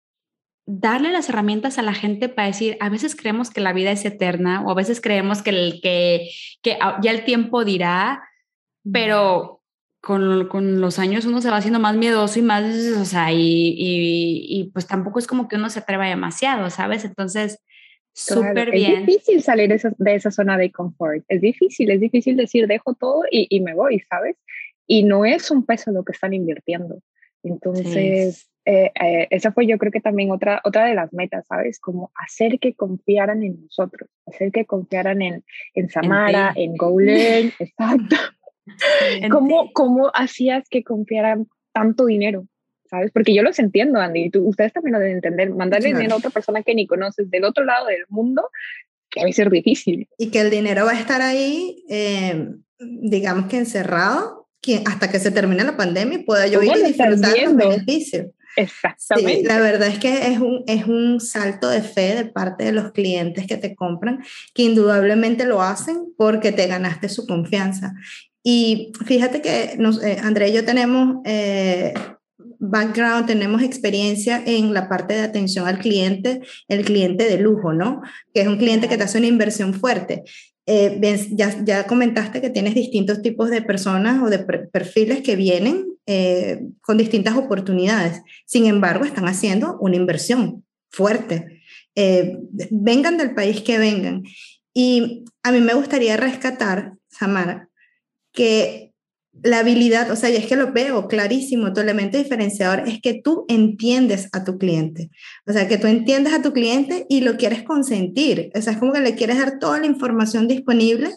[0.64, 4.04] darle las herramientas a la gente para decir, a veces creemos que la vida es
[4.04, 6.30] eterna o a veces creemos que, el, que,
[6.62, 8.22] que ya el tiempo dirá,
[8.92, 9.60] pero
[10.00, 12.64] con, con, los años uno se va haciendo más miedoso y más,
[12.96, 17.04] o sea, y, y, pues tampoco es como que uno se atreva demasiado, ¿sabes?
[17.04, 17.58] Entonces,
[18.12, 19.00] súper bien.
[19.00, 22.68] Es difícil salir de esa, de esa, zona de confort, es difícil, es difícil decir,
[22.68, 24.36] dejo todo y, y me voy, ¿sabes?
[24.86, 27.00] Y no es un peso lo que están invirtiendo.
[27.42, 31.78] Entonces, eh, eh, esa fue yo creo que también otra, otra de las metas, ¿sabes?
[31.78, 35.44] Como hacer que confiaran en nosotros, hacer que confiaran en,
[35.74, 36.74] en Samara, en,
[37.08, 38.16] en exacto.
[39.30, 42.46] ¿Cómo, ¿Cómo hacías que confiaran tanto dinero?
[42.88, 43.10] ¿Sabes?
[43.10, 45.50] Porque yo los entiendo, Andy, y tú, ustedes también lo deben entender.
[45.50, 48.48] Mandarle dinero a otra persona que ni conoces del otro lado del mundo
[49.14, 50.08] debe ser difícil.
[50.16, 54.43] Y que el dinero va a estar ahí, eh, digamos que encerrado
[54.86, 58.26] hasta que se termine la pandemia pueda yo ir y disfrutar los beneficios.
[58.56, 59.42] Exactamente.
[59.42, 62.92] la verdad es que es un, es un salto de fe de parte de los
[62.92, 64.22] clientes que te compran,
[64.54, 67.94] que indudablemente lo hacen porque te ganaste su confianza.
[68.42, 71.94] Y fíjate que nos, eh, André y yo tenemos eh,
[72.58, 78.02] background, tenemos experiencia en la parte de atención al cliente, el cliente de lujo, ¿no?
[78.32, 80.24] Que es un cliente que te hace una inversión fuerte.
[80.66, 80.98] Eh,
[81.32, 86.62] ya, ya, comentaste que tienes distintos tipos de personas o de perfiles que vienen eh,
[86.80, 88.22] con distintas oportunidades.
[88.46, 91.60] Sin embargo, están haciendo una inversión fuerte.
[91.94, 92.38] Eh,
[92.70, 94.22] vengan del país que vengan.
[94.72, 97.68] Y a mí me gustaría rescatar, Samara,
[98.32, 98.93] que
[99.42, 103.20] la habilidad, o sea, y es que lo veo clarísimo, tu elemento diferenciador es que
[103.22, 105.10] tú entiendes a tu cliente,
[105.46, 108.78] o sea, que tú entiendes a tu cliente y lo quieres consentir, o sea, es
[108.78, 111.10] como que le quieres dar toda la información disponible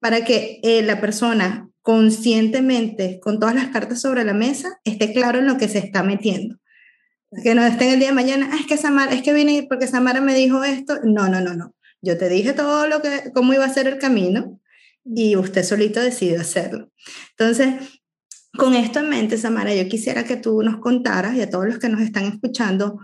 [0.00, 5.38] para que eh, la persona conscientemente, con todas las cartas sobre la mesa, esté claro
[5.38, 6.56] en lo que se está metiendo.
[7.42, 9.66] Que no esté en el día de mañana, ah, es que Samara, es que vine
[9.68, 10.98] porque Samara me dijo esto.
[11.04, 11.74] No, no, no, no.
[12.00, 14.60] Yo te dije todo lo que, cómo iba a ser el camino
[15.04, 16.90] y usted solito decidió hacerlo.
[17.30, 18.00] Entonces,
[18.56, 21.78] con esto en mente, Samara, yo quisiera que tú nos contaras y a todos los
[21.78, 22.98] que nos están escuchando,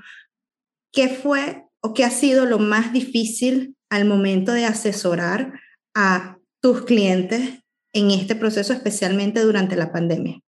[0.92, 5.60] ¿qué fue o qué ha sido lo más difícil al momento de asesorar
[5.94, 10.40] a tus clientes en este proceso, especialmente durante la pandemia?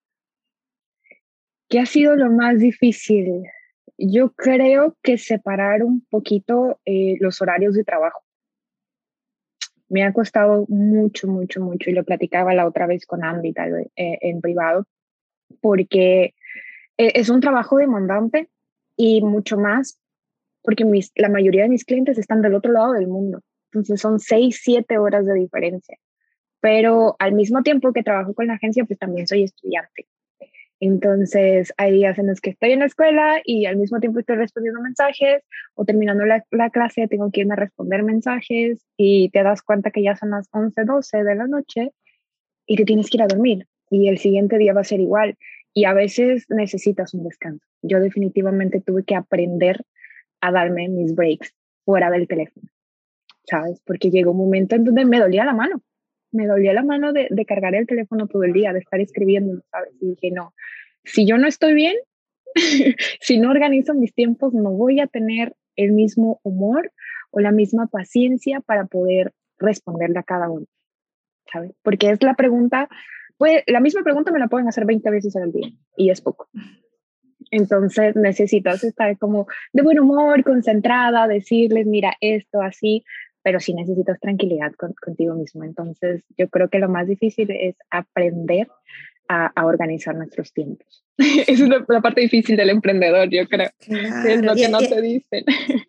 [1.69, 3.43] ¿Qué ha sido lo más difícil?
[3.97, 8.21] Yo creo que separar un poquito eh, los horarios de trabajo
[9.91, 13.73] me ha costado mucho, mucho, mucho, y lo platicaba la otra vez con Andy tal
[13.73, 14.87] vez, eh, en privado,
[15.61, 16.35] porque
[16.97, 18.49] eh, es un trabajo demandante
[18.97, 20.01] y mucho más
[20.63, 20.85] porque
[21.17, 23.41] la mayoría de mis clientes están del otro lado del mundo.
[23.73, 25.99] Entonces son seis, siete horas de diferencia.
[26.61, 30.07] Pero al mismo tiempo que trabajo con la agencia, pues también soy estudiante.
[30.81, 34.37] Entonces, hay días en los que estoy en la escuela y al mismo tiempo estoy
[34.37, 39.61] respondiendo mensajes o terminando la, clase tengo que irme a responder mensajes y te das
[39.61, 41.93] cuenta que ya son las 11, 12 de la noche
[42.67, 45.37] y te tienes que ir a dormir y el siguiente día va a ser igual
[45.75, 47.67] y a veces necesitas un descanso.
[47.83, 49.85] Yo definitivamente tuve que aprender
[50.41, 52.69] a darme mis breaks fuera del teléfono,
[53.45, 53.83] ¿sabes?
[53.85, 55.83] Porque llegó un momento en donde me dolía la mano
[56.33, 59.91] me dolía la mano de, cargar el teléfono todo el día, de estar escribiendo, ¿sabes?
[60.01, 60.55] Y dije, no,
[61.05, 61.97] si yo no estoy bien,
[63.21, 66.93] si no organizo mis tiempos, no voy a tener el mismo humor
[67.31, 70.67] o la misma paciencia para poder responderle a cada uno,
[71.53, 71.73] ¿sabes?
[71.83, 72.89] Porque es la pregunta,
[73.39, 76.49] pues la misma pregunta me la pueden hacer 20 veces al día y es poco.
[77.51, 83.05] Entonces necesitas estar como de buen humor, concentrada, decirles, mira, esto así,
[83.43, 85.65] pero sí necesitas tranquilidad contigo mismo.
[85.65, 88.69] Entonces, yo creo que lo más difícil es aprender
[89.29, 91.05] a, organizar nuestros tiempos.
[91.47, 93.71] Es la, parte difícil del emprendedor, yo creo.
[93.79, 95.45] Es lo que no te dicen.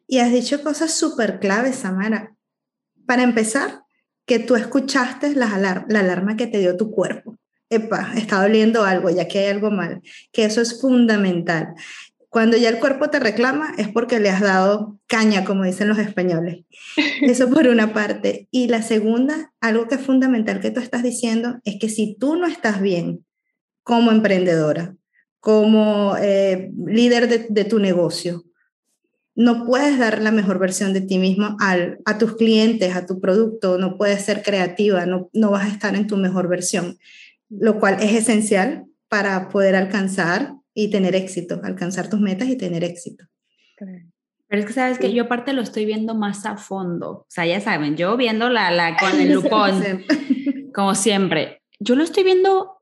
[0.08, 2.36] Y has dicho cosas súper claves, Samara.
[3.08, 3.82] Para empezar,
[4.26, 7.38] que tú escuchaste la, la alarma que te dio tu cuerpo.
[7.70, 10.02] Epa, está doliendo algo, ya que hay algo mal.
[10.32, 11.74] Que eso es fundamental.
[12.32, 15.98] Cuando ya el cuerpo te reclama es porque le has dado caña, como dicen los
[15.98, 16.64] españoles.
[17.22, 18.48] Eso por una parte.
[18.52, 22.38] Y la segunda, algo que es fundamental que tú estás diciendo, es que si tú
[22.38, 23.26] no estás bien
[23.84, 24.96] como emprendedora,
[25.42, 28.46] como eh, líder de, tu negocio,
[29.36, 33.20] no puedes dar la mejor versión de ti mismo al, a tus clientes, a tu
[33.20, 36.98] producto, no puedes ser creativa, no, no vas a estar en tu mejor versión,
[37.50, 42.84] lo cual es esencial para poder alcanzar y tener éxito, alcanzar tus metas y tener
[42.84, 43.26] éxito.
[43.78, 47.12] Pero es que sabes que yo aparte lo estoy viendo más a fondo.
[47.12, 50.06] O sea, ya saben, yo viendo la, la con el lupón,
[50.74, 51.62] como siempre.
[51.80, 52.78] Yo lo estoy viendo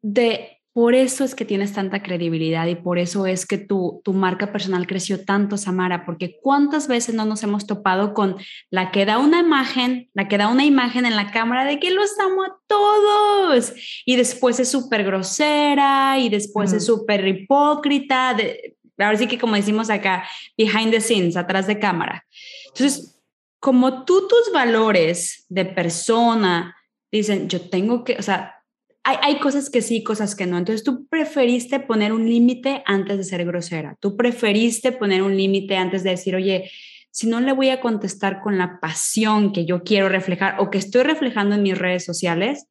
[0.00, 4.14] de por eso es que tienes tanta credibilidad y por eso es que tu, tu
[4.14, 8.36] marca personal creció tanto, Samara, porque cuántas veces no nos hemos topado con
[8.70, 11.90] la que da una imagen, la que da una imagen en la cámara de que
[11.90, 13.74] los amo a todos
[14.06, 18.32] y después es súper grosera y después es súper hipócrita.
[18.32, 20.24] De, ahora sí que como decimos acá,
[20.56, 22.24] behind the scenes, atrás de cámara.
[22.68, 23.20] Entonces,
[23.60, 26.74] como tú tus valores de persona
[27.10, 28.61] dicen, yo tengo que, o sea,
[29.04, 30.58] hay, cosas que sí, cosas que no.
[30.58, 33.96] Entonces tú preferiste poner un límite antes de ser grosera.
[34.00, 36.70] Tú preferiste poner un límite antes de decir, oye,
[37.10, 40.78] si no le voy a contestar con la pasión que yo quiero reflejar o que
[40.78, 42.66] estoy reflejando en mis redes sociales,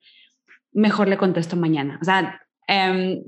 [0.71, 1.99] mejor le contesto mañana.
[2.01, 3.21] O sea, eh,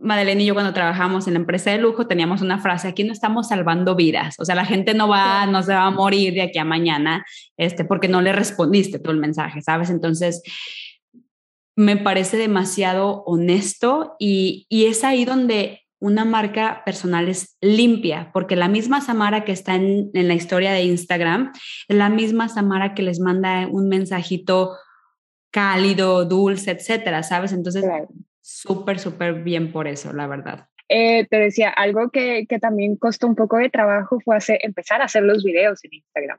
[0.00, 3.12] Madeleine y yo cuando trabajamos en la empresa de lujo teníamos una frase, aquí no
[3.12, 6.42] estamos salvando vidas, o sea, la gente no va, no se va a morir de
[6.42, 7.24] aquí a mañana,
[7.56, 9.90] este, porque no le respondiste todo el mensaje, ¿sabes?
[9.90, 10.42] Entonces,
[11.76, 18.68] me parece demasiado honesto y, es ahí donde una marca personal es limpia, porque la
[18.68, 21.52] misma Samara que está en, la historia de Instagram
[21.88, 24.76] es la misma Samara que les manda un mensajito
[25.50, 27.52] cálido, dulce, etcétera, ¿sabes?
[27.52, 27.84] Entonces,
[28.40, 30.68] súper, súper bien por eso, la verdad.
[30.88, 35.00] Eh, te decía, algo que, que, también costó un poco de trabajo fue hacer, empezar
[35.00, 36.38] a hacer los videos en Instagram,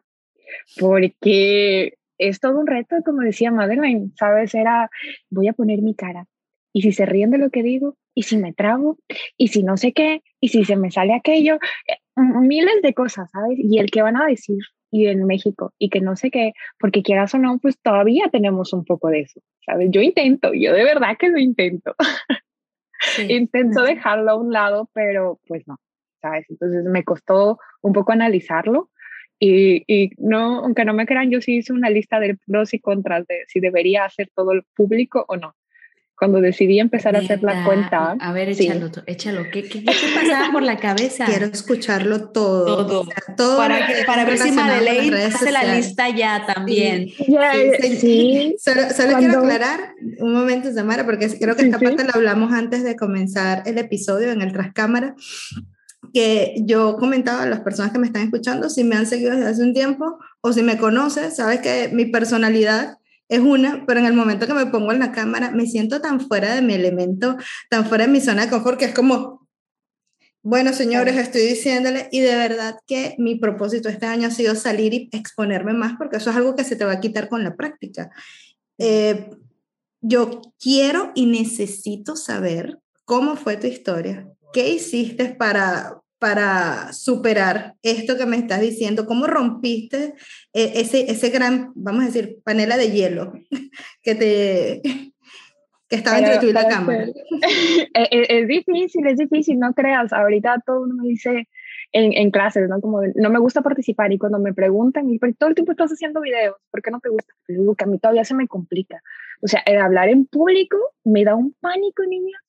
[0.79, 4.55] porque es todo un reto, como decía Madeleine, ¿sabes?
[4.55, 4.89] Era,
[5.29, 6.25] voy a poner mi cara.
[6.73, 8.97] Y si se ríen de lo que digo, y si me trago,
[9.37, 11.55] y si no sé qué, y si se me sale aquello,
[11.87, 13.57] eh, miles de cosas, ¿sabes?
[13.59, 14.57] Y el que van a decir,
[14.91, 18.71] y en México y que no sé qué, porque quieras o no, pues todavía tenemos
[18.71, 19.89] un poco de eso, ¿sabes?
[19.91, 21.95] Yo intento, yo de verdad que lo intento.
[23.29, 25.77] intento dejarlo a un lado, pero pues no,
[26.21, 26.45] ¿sabes?
[26.49, 28.89] Entonces me costó un poco analizarlo
[29.39, 32.79] y, y, no, aunque no me crean, yo sí hice una lista de pros y
[32.79, 35.55] contras de si debería hacer todo el público o no
[36.17, 38.15] cuando decidí empezar a hacer la cuenta.
[38.19, 39.43] A ver, échalo, échalo.
[39.51, 41.25] ¿Qué, qué, te pasaba por la cabeza?
[41.25, 42.87] Quiero escucharlo todo.
[42.87, 43.05] Todo.
[43.35, 47.09] todo para, para ver si Madeleine hace la lista ya también.
[47.09, 52.83] sí, Solo, quiero aclarar un momento, Samara, porque creo que esta parte la hablamos antes
[52.83, 55.15] de comenzar el episodio en el Trascámara
[56.15, 59.49] que yo comentaba a las personas que me están escuchando, si me han seguido desde
[59.49, 64.05] hace un tiempo o si me conoces, sabes que mi personalidad es una, pero en
[64.05, 67.35] el momento que me pongo en la cámara me siento tan fuera de mi elemento,
[67.69, 69.45] tan fuera de mi zona de confort, que es como,
[70.41, 74.93] bueno, señores, estoy diciéndole, y de verdad que mi propósito este año ha sido salir
[74.93, 77.57] y exponerme más, porque eso es algo que se te va a quitar con la
[77.57, 78.09] práctica.
[78.77, 79.31] Eh,
[79.99, 88.17] yo quiero y necesito saber cómo fue tu historia, qué hiciste para, para superar esto
[88.17, 89.05] que me estás diciendo?
[89.05, 90.15] ¿Cómo rompiste
[90.53, 93.33] eh, ese, ese gran, vamos a decir, panela de hielo
[94.01, 94.81] que te
[95.87, 97.05] que estaba entre tú y la cámara?
[97.93, 100.11] Es, difícil, es difícil, no creas.
[100.13, 101.47] Ahorita todo uno me dice
[101.91, 102.81] en, en, clases, ¿no?
[102.81, 106.21] Como no me gusta participar y cuando me preguntan, y todo el tiempo estás haciendo
[106.21, 107.35] videos, ¿por qué no te gusta?
[107.47, 108.99] Les digo que a mí todavía se me complica.
[109.43, 112.39] O sea, el hablar en público me da un pánico, niña,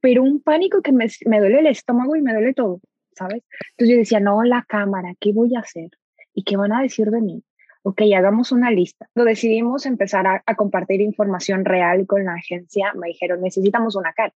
[0.00, 2.80] pero un pánico que me, me duele el estómago y me duele todo.
[3.16, 3.42] ¿Sabes?
[3.70, 5.90] Entonces yo decía, no, la cámara, ¿qué voy a hacer?
[6.32, 7.44] ¿Y qué van a decir de mí?
[7.82, 9.08] Ok, hagamos una lista.
[9.14, 12.92] Lo decidimos empezar a, compartir información real con la agencia.
[12.94, 14.32] Me dijeron, necesitamos una cara.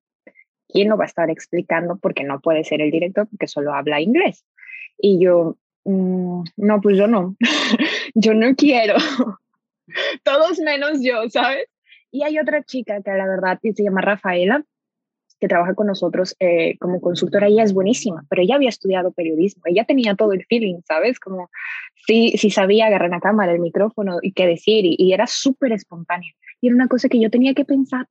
[0.69, 1.97] ¿Quién lo va a estar explicando?
[1.97, 4.45] Porque no puede ser el director porque solo habla inglés.
[4.99, 7.37] Y yo, mm, no, pues yo no.
[8.15, 8.97] yo no quiero.
[10.25, 11.69] Todos menos yo, ¿sabes?
[12.11, 14.63] Y hay otra chica que la verdad se llama Rafaela,
[15.41, 19.63] que trabaja con nosotros eh, como consultora, ella es buenísima, pero ella había estudiado periodismo,
[19.67, 21.21] ella tenía todo el feeling, ¿sabes?
[21.21, 21.51] Como
[21.95, 26.33] si, si sabía agarrar la cámara, el micrófono y qué decir, y, era súper espontánea.
[26.61, 28.07] Y era una cosa que yo tenía que pensar,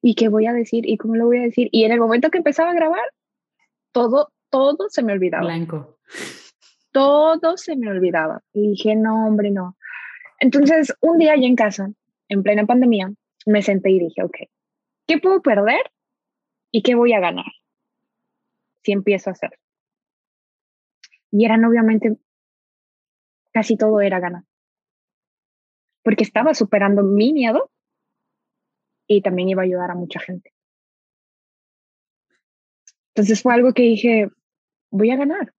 [0.00, 0.88] ¿y qué voy a decir?
[0.88, 1.68] ¿Y cómo lo voy a decir?
[1.72, 3.04] Y en el momento que empezaba a grabar,
[3.92, 5.44] todo, todo se me olvidaba.
[5.44, 5.98] Blanco.
[6.92, 8.40] Todo se me olvidaba.
[8.52, 9.76] Y dije, no, hombre, no.
[10.38, 11.90] Entonces, un día ya en casa,
[12.28, 13.12] en plena pandemia,
[13.46, 14.36] me senté y dije, ok,
[15.06, 15.80] ¿qué puedo perder
[16.70, 17.52] ¿Y qué voy a ganar
[18.82, 19.58] si empiezo a hacer?
[21.30, 22.16] Y eran obviamente,
[23.52, 24.44] casi todo era ganar.
[26.02, 27.70] Porque estaba superando mi miedo
[29.08, 30.52] y también iba a ayudar a mucha gente.
[33.08, 34.28] Entonces fue algo que dije,
[34.90, 35.52] voy a ganar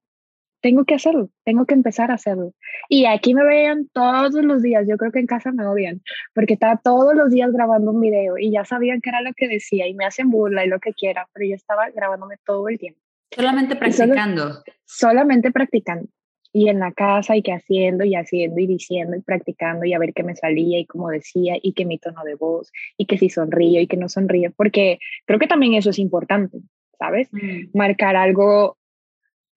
[0.61, 2.53] tengo que hacerlo, tengo que empezar a hacerlo.
[2.89, 6.01] Y aquí me veían todos los días, yo creo que en casa me odian,
[6.33, 9.47] porque estaba todos los días grabando un video y ya sabían qué era lo que
[9.47, 12.77] decía y me hacen burla y lo que quiera, pero yo estaba grabándome todo el
[12.77, 12.99] tiempo.
[13.31, 14.63] Solamente practicando.
[14.85, 16.07] solamente practicando.
[16.53, 19.99] Y en la casa y que haciendo y haciendo y diciendo y practicando y a
[19.99, 23.17] ver qué me salía y cómo decía y que mi tono de voz y que
[23.17, 26.59] si sonrío y que no sonrío, porque creo que también eso es importante,
[26.97, 27.29] ¿sabes?
[27.31, 27.77] Mm.
[27.77, 28.77] Marcar algo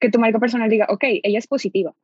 [0.00, 1.94] que tu marca personal diga, ok, ella es positiva,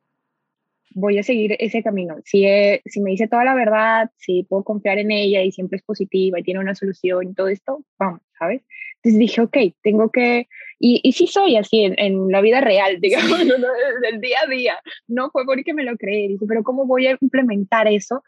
[0.97, 2.17] voy a seguir ese camino.
[2.25, 2.43] Si,
[2.85, 6.39] si me dice toda la verdad, si puedo confiar en ella y siempre es positiva
[6.39, 8.63] y tiene una solución y todo esto, vamos, ¿sabes?
[8.95, 10.47] Entonces dije, ok, tengo que,
[10.79, 14.79] y, y sí soy así en, en la vida real, digamos, del día a día.
[15.07, 18.23] No fue porque me lo creí, dije, pero ¿cómo voy a implementar eso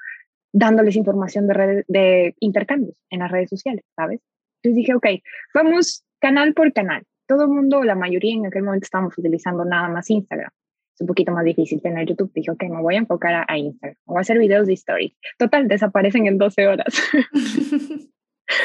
[0.51, 4.19] dándoles información de, de intercambios en las redes sociales, ¿sabes?
[4.61, 5.07] Entonces dije, ok,
[5.53, 9.87] vamos canal por canal todo el mundo, la mayoría en aquel momento estábamos utilizando nada
[9.87, 10.49] más Instagram.
[10.95, 12.31] Es un poquito más difícil tener YouTube.
[12.33, 13.95] Dije, ok, me voy a enfocar a, Instagram.
[14.05, 15.13] Voy a hacer videos de stories.
[15.37, 16.87] Total, desaparecen en 12 horas.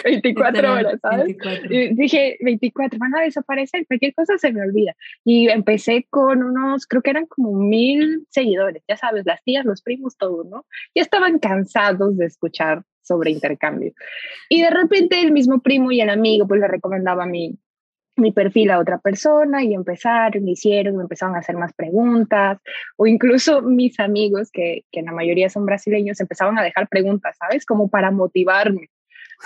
[0.05, 1.37] 24 horas, ¿sabes?
[1.93, 4.97] dije, 24, van a desaparecer, cualquier cosa se me olvida.
[5.27, 9.83] Y empecé con unos, creo que eran como mil seguidores, ya sabes, las tías, los
[9.83, 10.65] primos, todo, ¿no?
[10.95, 13.93] Ya estaban cansados de escuchar sobre intercambio.
[14.49, 17.59] Y de repente el mismo primo y el amigo pues le recomendaba a mi,
[18.17, 22.59] mi perfil a otra persona y empezaron, me hicieron, me empezaron a hacer más preguntas,
[22.97, 27.67] o incluso mis amigos, que, que la mayoría son brasileños, empezaban a dejar preguntas, ¿sabes?
[27.67, 28.91] Como para motivarme.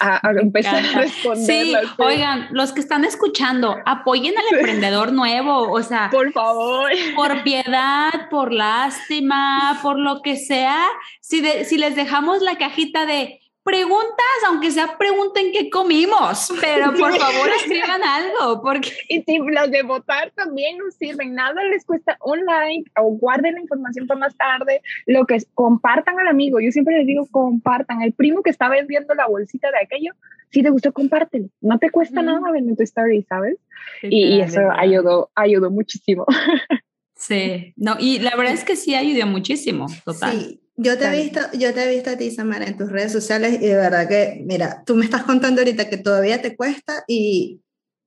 [0.01, 1.45] A, empezar a responder.
[1.45, 7.43] Sí, oigan, los que están escuchando, apoyen al emprendedor nuevo, o sea, por favor, por
[7.43, 10.87] piedad, por lástima, por lo que sea,
[11.21, 17.15] si, si les dejamos la cajita de preguntas, aunque sea pregunten qué comimos, pero por
[17.15, 18.91] favor escriban algo, porque...
[19.11, 23.57] Y si las de votar también no sirven, nada les cuesta un like o guarden
[23.57, 27.29] la información para más tarde, lo que es, compartan al amigo, yo siempre les digo
[27.31, 30.13] compartan, el primo que está vendiendo la bolsita de aquello,
[30.51, 33.59] si te gustó, compártelo, no te cuesta nada vender tu story, ¿sabes?
[34.03, 36.25] y, eso ayudó, ayudó muchísimo.
[37.21, 40.39] Sí, no, y la verdad es que sí ayudó muchísimo, total.
[40.39, 40.61] Sí.
[40.81, 43.59] Yo te, he visto, yo te he visto a ti, Samara, en tus redes sociales
[43.61, 47.61] y de verdad que, mira, tú me estás contando ahorita que todavía te cuesta y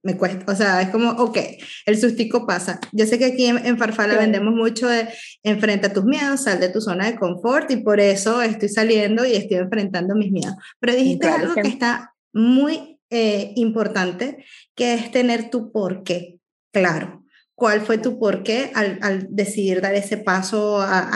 [0.04, 1.38] me cuesta, o sea, es como, ok,
[1.86, 2.80] el sustico pasa.
[2.94, 5.10] Yo sé que aquí en, Farfala vendemos mucho de
[5.44, 9.34] enfrenta tus miedos, sal de tu zona de confort y por eso estoy saliendo y
[9.34, 10.56] estoy enfrentando mis miedos.
[10.80, 14.46] Pero dijiste algo que está muy eh, importante,
[14.76, 16.40] que es tener tu por qué
[16.72, 17.21] claro.
[17.62, 21.08] ¿Cuál fue tu porqué al, al decidir dar ese paso a,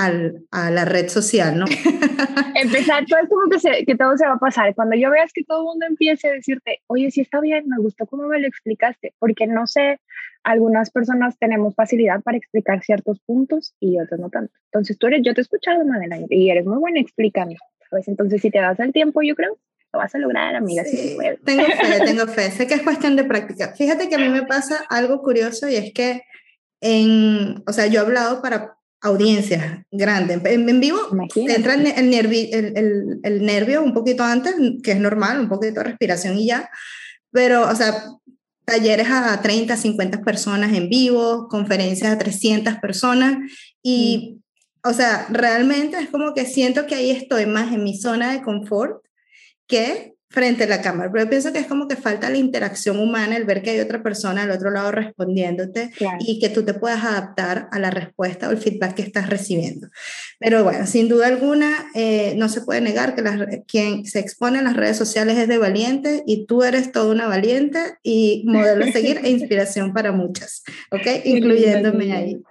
[0.52, 1.66] a, la red social, no?
[2.56, 4.76] Empezar, todo es como que, se, que todo se va a pasar.
[4.76, 7.82] Cuando yo veas que todo el mundo empiece a decirte, oye, sí está bien, me
[7.82, 10.00] gustó cómo me lo explicaste, porque no sé,
[10.44, 14.54] algunas personas tenemos facilidad para explicar ciertos puntos y otros no tanto.
[14.66, 17.56] Entonces tú eres, yo te he escuchado, Madela, y eres muy buena explicando,
[17.90, 18.08] ¿sabes?
[18.08, 19.58] Entonces si te das el tiempo, yo creo,
[19.96, 22.52] lo vas a lograr, amiga, sí, Tengo fe, tengo fe.
[22.52, 23.74] Sé que es cuestión de práctica.
[23.76, 26.22] Fíjate que a mí me pasa algo curioso y es que
[26.82, 30.42] en, o sea, yo he hablado para audiencias grandes.
[30.46, 31.00] En, vivo
[31.36, 36.38] entra el, el, el, nervio un poquito antes, que es normal, un poquito de respiración
[36.38, 36.70] y ya.
[37.32, 38.04] Pero, o sea,
[38.66, 43.38] talleres a 30, 50 personas en vivo, conferencias a 300 personas
[43.82, 44.42] y,
[44.84, 44.90] mm.
[44.90, 48.42] o sea, realmente es como que siento que ahí estoy más en mi zona de
[48.42, 49.05] confort
[49.68, 53.00] que frente a la cámara, pero yo pienso que es como que falta la interacción
[53.00, 56.74] humana, el ver que hay otra persona al otro lado respondiéndote y que tú te
[56.74, 59.88] puedas adaptar a la respuesta o el feedback que estás recibiendo.
[60.38, 64.66] Pero bueno, sin duda alguna, eh, no se puede negar que quien se expone en
[64.66, 68.92] las redes sociales es de valiente y tú eres toda una valiente y modelo a
[68.92, 71.24] seguir e inspiración para muchas, ¿ok?
[71.24, 72.44] Incluyéndome ahí.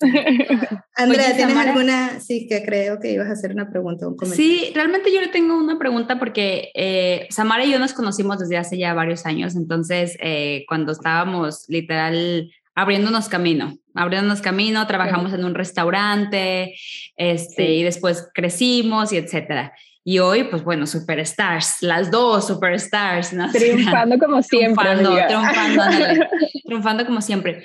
[0.96, 2.20] Andrea, ¿tienes alguna?
[2.20, 4.44] Sí, que creo que ibas a hacer una pregunta, un comentario.
[4.44, 8.56] Sí, realmente yo le tengo una pregunta porque eh, Samara y yo nos conocimos desde
[8.56, 15.44] hace ya varios años, entonces eh, cuando estábamos literal abriéndonos camino, abriéndonos camino, trabajamos en
[15.44, 16.74] un restaurante,
[17.16, 19.72] este, y después crecimos y etcétera.
[20.06, 23.30] Y hoy, pues bueno, superstars, las dos superstars.
[23.52, 24.84] Triunfando como siempre.
[24.96, 25.16] triunfando,
[26.66, 27.64] triunfando como siempre.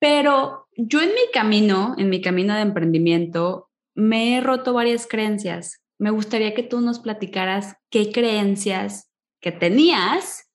[0.00, 5.82] Pero yo en mi camino, en mi camino de emprendimiento, me he roto varias creencias.
[5.98, 10.50] Me gustaría que tú nos platicaras qué creencias que tenías,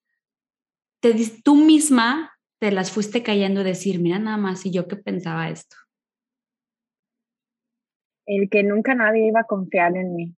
[1.00, 4.96] te, tú misma te las fuiste cayendo y decir, mira nada más, y yo que
[4.96, 5.76] pensaba esto.
[8.26, 10.36] El que nunca nadie iba a confiar en mí.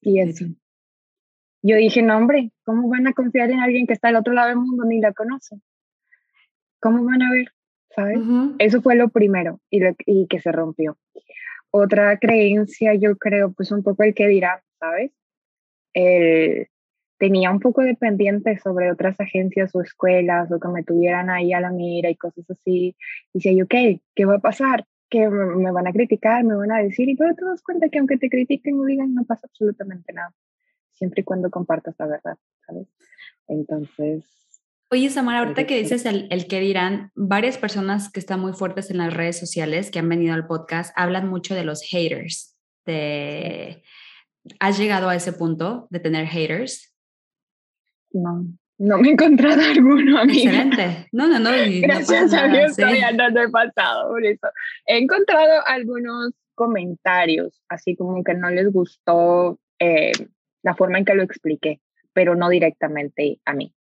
[0.00, 0.44] Y eso.
[1.62, 4.48] Yo dije, no, hombre, ¿cómo van a confiar en alguien que está al otro lado
[4.48, 5.56] del mundo ni la conoce?
[6.80, 7.52] ¿Cómo van a ver?
[7.94, 8.18] ¿Sabes?
[8.58, 10.96] Eso fue lo primero y, y que se rompió.
[11.70, 15.12] Otra creencia, yo creo, pues un poco el que dirá, ¿sabes?
[15.94, 16.68] El,
[17.22, 21.52] tenía un poco de pendiente sobre otras agencias o escuelas o que me tuvieran ahí
[21.52, 22.96] a la mira y cosas así.
[23.32, 24.00] Y decía yo, ¿qué?
[24.16, 24.86] ¿Qué va a pasar?
[25.08, 28.00] Que me van a criticar, me van a decir, y pero te das cuenta que
[28.00, 30.34] aunque te critiquen o digan, no pasa absolutamente nada,
[30.90, 32.36] siempre y cuando compartas la verdad,
[32.66, 32.88] ¿sabes?
[33.46, 34.41] Entonces,
[34.92, 38.90] Oye, Samara, ahorita que dices el, el, que dirán, varias personas que están muy fuertes
[38.90, 42.58] en las redes sociales, que han venido al podcast, hablan mucho de los haters.
[42.84, 43.82] De...
[44.60, 46.94] ¿Has llegado a ese punto de tener haters?
[48.12, 48.44] No,
[48.76, 50.50] no me he encontrado alguno, amiga.
[50.50, 51.08] Excelente.
[51.10, 51.50] No, no, no.
[51.80, 54.46] Gracias a Dios todavía no he pasado por eso.
[54.84, 60.12] He encontrado algunos comentarios, así como que no les gustó eh,
[60.62, 61.80] la forma en que lo expliqué,
[62.12, 63.74] pero no directamente a mí.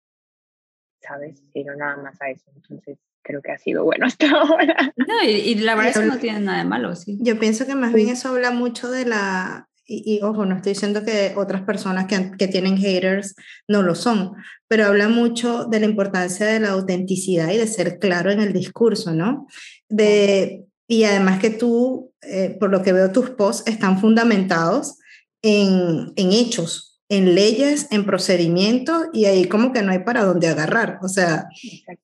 [1.02, 1.44] ¿Sabes?
[1.54, 2.52] Sino nada más a eso.
[2.56, 4.94] Entonces, creo que ha sido bueno hasta ahora.
[4.96, 7.18] No, y, la verdad es que no tiene nada de malo, sí.
[7.22, 11.04] Yo pienso que más bien eso habla mucho de la, y, ojo, no estoy diciendo
[11.04, 13.36] que otras personas que, que, tienen haters
[13.68, 14.34] no lo son,
[14.68, 18.54] pero habla mucho de la importancia de la autenticidad y de ser claro en el
[18.54, 19.48] discurso, ¿no?
[19.90, 24.98] De, y además que tú, eh, por lo que veo, tus posts están fundamentados
[25.42, 30.48] en, en hechos, en leyes, en procedimientos, y ahí como que no hay para dónde
[30.48, 30.98] agarrar.
[31.04, 31.50] O sea,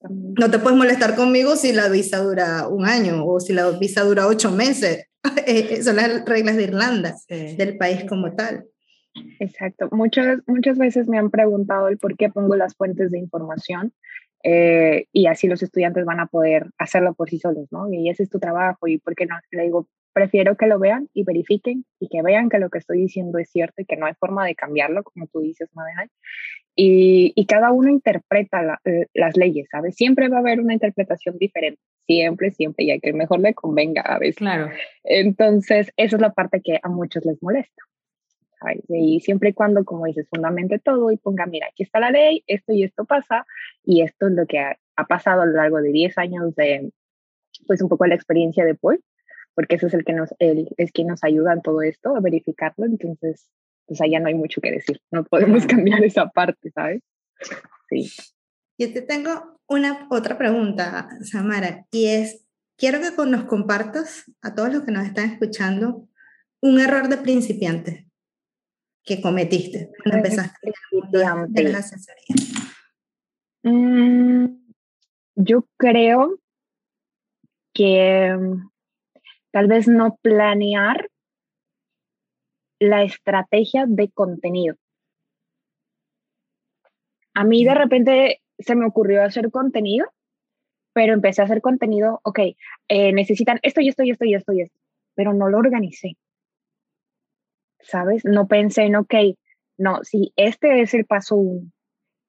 [0.09, 4.03] no te puedes molestar conmigo si la visa dura un año o si la visa
[4.03, 5.05] dura ocho meses.
[5.45, 8.65] Eh, eh, son las reglas de Irlanda, del país como tal.
[9.39, 9.89] Exacto.
[9.91, 13.93] Muchas, muchas veces me han preguntado el por qué pongo las fuentes de información.
[14.43, 17.91] Eh, y así los estudiantes van a poder hacerlo por sí solos, ¿no?
[17.91, 21.09] Y ese es tu trabajo y por qué no, le digo, prefiero que lo vean
[21.13, 24.05] y verifiquen y que vean que lo que estoy diciendo es cierto y que no
[24.05, 26.11] hay forma de cambiarlo, como tú dices, Madeline.
[26.75, 29.95] Y, y cada uno interpreta eh, las leyes, ¿sabes?
[29.95, 34.01] Siempre va a haber una interpretación diferente, siempre, siempre, y a que mejor le convenga
[34.01, 34.37] a veces.
[34.37, 34.69] Claro.
[35.03, 37.83] Entonces, esa es la parte que a muchos les molesta.
[38.89, 42.43] Y siempre y cuando, como dices, fundamente todo y ponga, mira, aquí está la ley,
[42.47, 43.45] esto y esto pasa,
[43.83, 44.77] y esto es lo que ha,
[45.07, 46.91] pasado a lo largo de 10 años de,
[47.67, 49.03] pues un poco la experiencia de Paul,
[49.57, 52.19] porque eso es el que nos, el, es quien nos ayuda en todo esto, a
[52.19, 53.49] verificarlo, entonces,
[53.87, 57.01] pues allá no hay mucho que decir, no podemos cambiar esa parte, ¿sabes?
[57.89, 58.11] Sí.
[58.77, 62.45] Yo te tengo una otra pregunta, Samara, y es,
[62.77, 66.07] quiero que nos compartas a todos los que nos están escuchando
[66.61, 68.07] un error de principiante
[69.03, 70.71] que cometiste cuando empezaste
[71.47, 72.69] de las asesorías?
[73.63, 74.45] Mm,
[75.33, 76.39] yo creo
[77.73, 78.37] que
[79.51, 81.09] tal vez no planear
[82.79, 84.75] la estrategia de contenido.
[87.33, 90.07] A mí de repente se me ocurrió hacer contenido,
[90.93, 92.39] pero empecé a hacer contenido, ok,
[92.87, 94.79] eh, necesitan esto y esto y esto y esto y esto,
[95.15, 96.17] pero no lo organicé.
[97.87, 98.25] ¿sabes?
[98.25, 99.13] No pensé en, ok,
[99.77, 101.71] no, si este es el paso uno,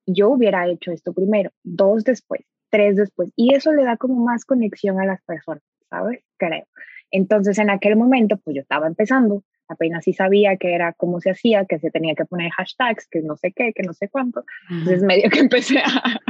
[0.06, 4.44] yo hubiera hecho esto primero, dos después, tres después, y eso le da como más
[4.44, 6.22] conexión a las personas, ¿sabes?
[6.36, 6.66] Creo.
[7.10, 11.30] Entonces, en aquel momento, pues yo estaba empezando, apenas sí sabía que era cómo se
[11.30, 14.44] hacía, que se tenía que poner hashtags, que no sé qué, que no sé cuánto.
[14.70, 16.20] Entonces medio que empecé a...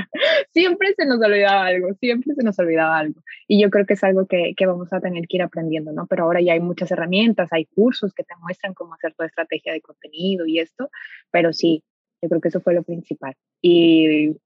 [0.52, 3.22] siempre se nos olvidaba algo, siempre se nos olvidaba algo.
[3.46, 6.06] Y yo creo que es algo que, que, vamos a tener que ir aprendiendo, ¿no?
[6.06, 9.72] Pero ahora ya hay muchas herramientas, hay cursos que te muestran cómo hacer toda estrategia
[9.72, 10.90] de contenido y esto,
[11.30, 11.84] pero sí,
[12.20, 13.34] yo creo que eso fue lo principal.
[13.62, 14.36] Y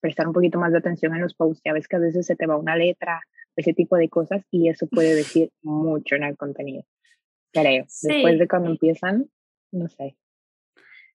[0.00, 2.36] prestar un poquito más de atención en los posts, ya ves que a veces se
[2.36, 3.20] te va una letra,
[3.56, 6.84] ese tipo de cosas, y eso puede decir mucho en el contenido
[7.52, 7.84] creo.
[8.02, 9.26] Después de cuando empiezan,
[9.70, 10.16] no sé.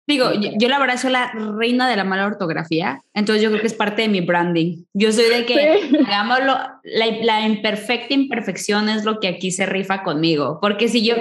[0.07, 3.67] Digo, yo, la verdad soy la reina de la mala ortografía, entonces yo creo que
[3.67, 4.85] es parte de mi branding.
[4.93, 10.59] Yo soy de que, hagámoslo, la, imperfecta imperfección es lo que aquí se rifa conmigo,
[10.61, 11.15] porque si yo,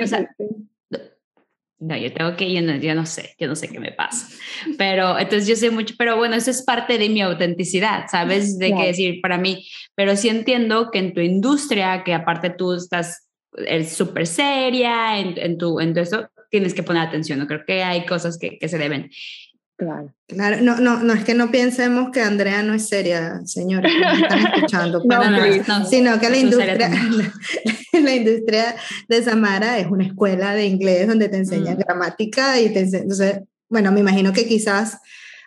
[1.79, 4.29] no, yo tengo que, yo no, yo no sé, yo no sé qué me pasa,
[4.79, 8.59] pero entonces yo sé mucho, pero bueno, eso es parte de mi autenticidad, ¿sabes?
[8.59, 12.73] De qué decir para mí, pero sí entiendo que en tu industria, que aparte tú
[12.73, 17.39] estás es súper seria en, en, tu, en eso, tienes que poner atención.
[17.39, 17.47] ¿no?
[17.47, 19.11] Creo que hay cosas que, que se deben.
[19.77, 20.13] Claro.
[20.27, 24.23] Claro, no, no, no es que no pensemos que Andrea no es seria, señores, que
[24.23, 26.79] están escuchando, para no, sino que la industria,
[27.93, 28.77] la, industria
[29.09, 31.81] de Samara es una escuela de inglés donde te enseñan mm.
[31.81, 34.99] gramática y te enseñan, entonces, bueno, me imagino que quizás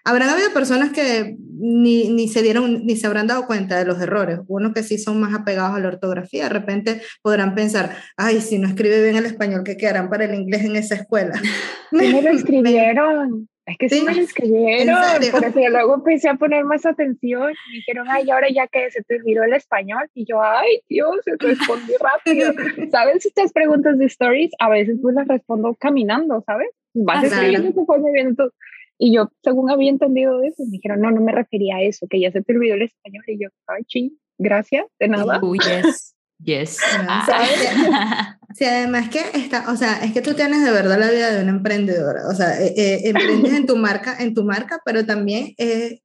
[0.05, 4.01] Habrán habido personas que ni, ni, se dieron, ni se habrán dado cuenta de los
[4.01, 4.39] errores.
[4.47, 8.57] Unos que sí son más apegados a la ortografía, de repente podrán pensar, ay, si
[8.57, 11.39] no escribe bien el español, ¿qué quedarán para el inglés en esa escuela?
[11.91, 13.49] me lo escribieron.
[13.69, 14.97] Es que sí, me lo escribieron.
[15.31, 17.53] Por eso yo luego empecé a poner más atención.
[17.69, 20.09] Me dijeron, ay, ahora ya que se te olvidó el español.
[20.13, 22.53] Y yo, ay, Dios, se respondí rápido.
[22.91, 23.25] ¿Sabes?
[23.25, 26.69] Estas preguntas de stories, a veces pues las respondo caminando, ¿sabes?
[26.93, 28.51] Vas escribiendo conforme viendo.
[28.97, 32.19] Y yo, según había entendido eso, me dijeron, no, no me refería a eso, que
[32.19, 33.23] ya se te olvidó el español.
[33.27, 35.39] Y yo, ay, ching, gracias, de nada.
[35.41, 36.77] Uy, yes, yes.
[38.55, 41.43] Sí, además que está, o sea, es que tú tienes de verdad la vida de
[41.43, 42.27] una emprendedora.
[42.27, 46.01] O sea, eh, eh, emprendes en tu marca, en tu marca, pero también eh,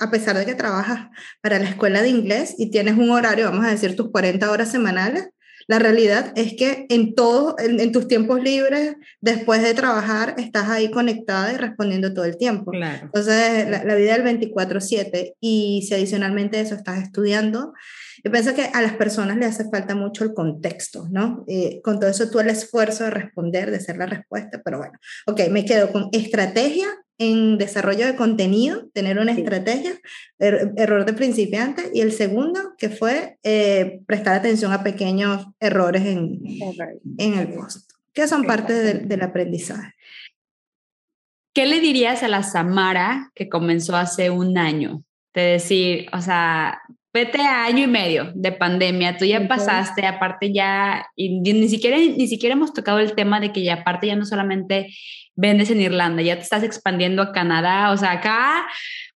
[0.00, 1.08] a pesar de que trabajas
[1.40, 4.70] para la escuela de inglés y tienes un horario, vamos a decir, tus 40 horas
[4.70, 5.28] semanales,
[5.66, 10.90] la realidad es que en todo, en, tus tiempos libres, después de trabajar, estás ahí
[10.90, 12.72] conectada y respondiendo todo el tiempo.
[12.74, 17.72] Entonces, la, vida del 24/7 y si adicionalmente eso estás estudiando,
[18.24, 21.44] yo pienso que a las personas le hace falta mucho el contexto, ¿no?
[21.46, 24.98] Eh, con todo eso tú el esfuerzo de responder, de hacer la respuesta, pero bueno,
[25.26, 26.86] ok, me quedo con estrategia
[27.18, 29.92] en desarrollo de contenido, tener una estrategia,
[30.38, 36.06] er, error de principiante, y el segundo, que fue eh, prestar atención a pequeños errores
[36.06, 36.40] en,
[37.18, 38.72] en el post, que son parte
[39.04, 39.92] del aprendizaje.
[41.52, 45.04] ¿Qué le dirías a la Samara que comenzó hace un año?
[45.34, 46.80] De decir, o sea,
[47.14, 51.96] vete a año y medio de pandemia, tú ya pasaste, aparte ya, y ni siquiera,
[51.96, 54.88] ni siquiera hemos tocado el tema de que ya aparte ya no solamente
[55.36, 58.66] vendes en Irlanda, ya te estás expandiendo a Canadá, o sea, acá,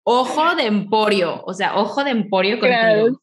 [0.05, 3.21] ojo de emporio, o sea, ojo de emporio contigo.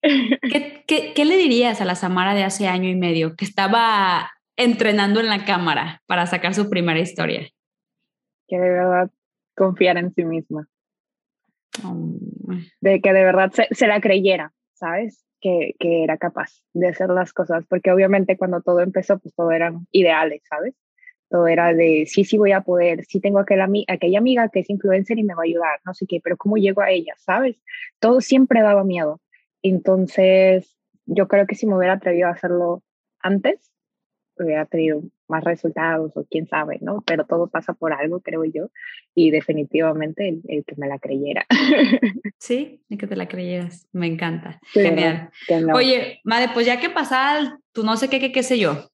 [0.00, 4.30] ¿Qué, qué, qué le dirías a la Samara de hace año y medio que estaba
[4.56, 7.50] entrenando en la cámara para sacar su primera historia?
[8.48, 9.10] Que de verdad
[9.54, 10.66] confiar en sí misma.
[12.80, 15.24] De que de verdad se, la creyera, ¿sabes?
[15.40, 19.50] Que, que, era capaz de hacer las cosas, porque obviamente cuando todo empezó, pues todo
[19.50, 20.74] eran ideales, ¿sabes?
[21.28, 24.70] Todo era de, sí, sí voy a poder, sí tengo aquella, aquella amiga que es
[24.70, 27.60] influencer y me va a ayudar, no sé qué, pero ¿cómo llego a ella, ¿sabes?
[27.98, 29.20] Todo siempre daba miedo.
[29.62, 32.82] Entonces, yo creo que si me hubiera atrevido a hacerlo
[33.20, 33.72] antes,
[34.36, 37.02] hubiera tenido más resultados o quién sabe, ¿no?
[37.06, 38.70] Pero todo pasa por algo, creo yo,
[39.14, 41.46] y definitivamente el, que me la creyera.
[42.38, 44.60] Sí, el que te la creyeras, me encanta.
[44.72, 45.30] Genial.
[45.72, 48.90] Oye, madre, pues ya que pasa, tú no sé qué, qué, qué sé yo,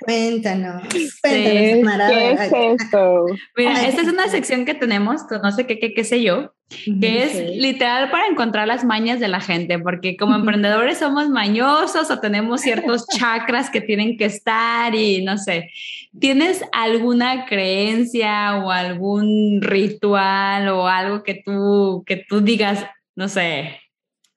[0.00, 0.82] Cuéntanos,
[1.22, 3.26] cuéntanos, ¿Qué es esto?
[3.56, 7.24] Mira, esta es una sección que tenemos, no sé qué, qué, qué sé yo, que
[7.24, 12.20] es literal para encontrar las mañas de la gente, porque como emprendedores somos mañosos o
[12.20, 15.70] tenemos ciertos chakras que tienen que estar y no sé.
[16.18, 22.86] ¿Tienes alguna creencia o algún ritual o algo que tú, que tú digas,
[23.16, 23.80] no sé,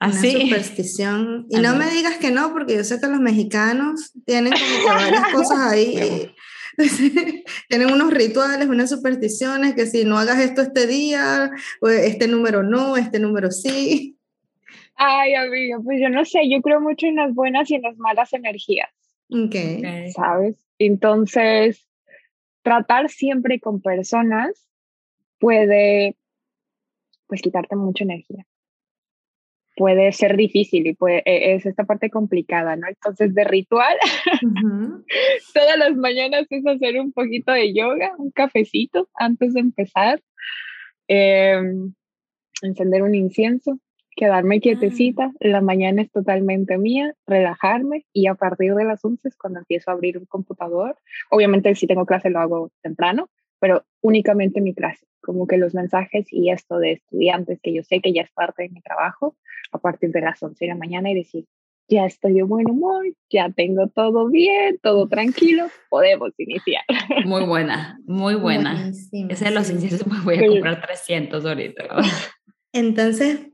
[0.04, 0.36] ¿Así?
[0.36, 1.46] Una superstición.
[1.50, 5.24] Y no me digas que no, porque yo sé que los mexicanos tienen como varias
[5.34, 6.30] cosas ahí.
[7.70, 12.64] tienen unos rituales, unas supersticiones, que si no hagas esto este día, pues este número
[12.64, 14.18] no, este número sí.
[14.96, 17.98] Ay, amiga, pues yo no sé, yo creo mucho en las buenas y en las
[17.98, 18.90] malas energías.
[19.30, 19.56] Ok.
[20.14, 20.56] ¿Sabes?
[20.80, 21.88] Entonces,
[22.62, 24.68] tratar siempre con personas
[25.40, 26.18] puede,
[27.28, 28.46] pues, quitarte mucha energía
[29.76, 32.88] puede ser difícil y puede, e, es esta parte complicada, ¿no?
[32.88, 33.98] Entonces, de ritual,
[35.54, 40.22] todas las mañanas es hacer un poquito de yoga, un cafecito antes de empezar,
[41.08, 41.94] em,
[42.62, 43.80] encender un incienso,
[44.16, 45.34] quedarme quietecita, ah.
[45.40, 49.90] la mañana es totalmente mía, relajarme y a partir de las 11 es cuando empiezo
[49.90, 50.98] a abrir un computador.
[51.32, 53.30] Obviamente si tengo clase lo hago temprano,
[53.64, 58.02] pero únicamente mi clase, como que los mensajes y esto de estudiantes que yo sé
[58.02, 59.38] que ya es parte de mi trabajo,
[59.72, 61.46] a partir de las 11 de la mañana y decir,
[61.88, 66.84] ya estoy de buen humor, ya tengo todo bien, todo tranquilo, podemos iniciar.
[67.24, 68.92] Muy buena, muy buena.
[69.30, 71.86] Ese de los inciensos me voy a comprar 300 ahorita.
[72.74, 73.48] Entonces,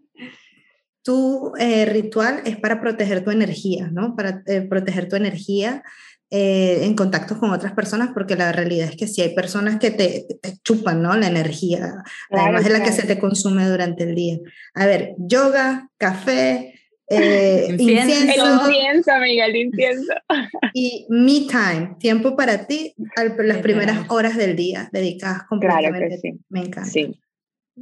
[1.03, 4.15] tu eh, ritual es para proteger tu energía, ¿no?
[4.15, 5.83] Para eh, proteger tu energía
[6.31, 9.89] eh, en contacto con otras personas, porque la realidad es que si hay personas que
[9.89, 10.27] te,
[10.63, 11.15] chupan, ¿no?
[11.17, 14.37] La energía, además de la que se te consume durante el día.
[14.75, 16.75] A ver, yoga, café,
[17.09, 18.45] eh, incienso.
[18.45, 20.13] El incienso, amiga, el incienso.
[20.73, 22.93] Y me time, tiempo para ti,
[23.39, 25.97] las primeras horas del día, dedicadas completamente.
[25.97, 26.39] Claro que sí.
[26.49, 26.89] Me encanta.
[26.89, 27.19] Sí.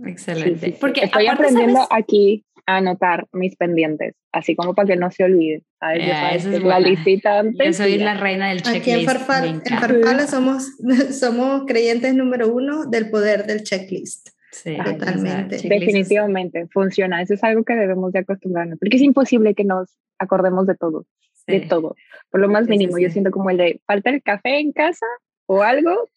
[0.05, 0.77] Excelente.
[0.79, 5.63] Porque estoy aprendiendo aquí anotar mis pendientes, así como para que no se olvide.
[5.80, 6.45] ¿sabes?
[6.45, 7.65] Eh, es la listita antes.
[7.65, 8.88] Yo soy la reina del checklist.
[8.88, 10.78] Aquí en Farfala, somos,
[11.18, 14.30] somos creyentes número uno del poder del checklist.
[14.51, 15.57] Sí, totalmente.
[15.57, 17.22] Definitivamente, funciona.
[17.22, 21.05] Eso es algo que debemos de acostumbrarnos, porque es imposible que nos acordemos de todo,
[21.47, 21.95] de todo.
[22.30, 25.05] Por lo más mínimo, yo siento como el de falta el café en casa
[25.45, 26.09] o algo,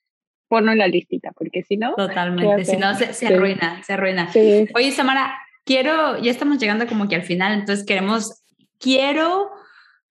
[0.49, 1.95] ponlo en la listita, porque si no...
[1.95, 4.29] Totalmente, si no se, se arruina, se arruina.
[4.75, 5.35] Oye, Samara,
[5.71, 8.43] quiero, ya estamos llegando como que al final, entonces queremos,
[8.81, 9.53] quiero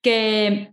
[0.01, 0.72] que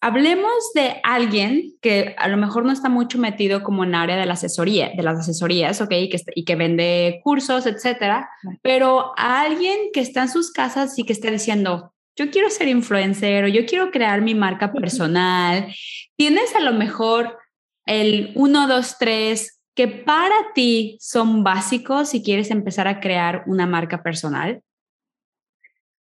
[0.00, 4.24] hablemos de alguien que a lo mejor no está mucho metido como en área de
[4.24, 5.92] la asesoría, de las asesorías, ¿ok?
[5.92, 8.30] Y que, y que vende cursos, etcétera,
[8.62, 12.68] pero a alguien que está en sus casas y que está diciendo, yo quiero ser
[12.68, 15.70] influencer o yo quiero crear mi marca personal.
[16.16, 17.36] Tienes a lo mejor
[17.84, 23.66] el 1, 2, 3 que para ti son básicos si quieres empezar a crear una
[23.66, 24.62] marca personal?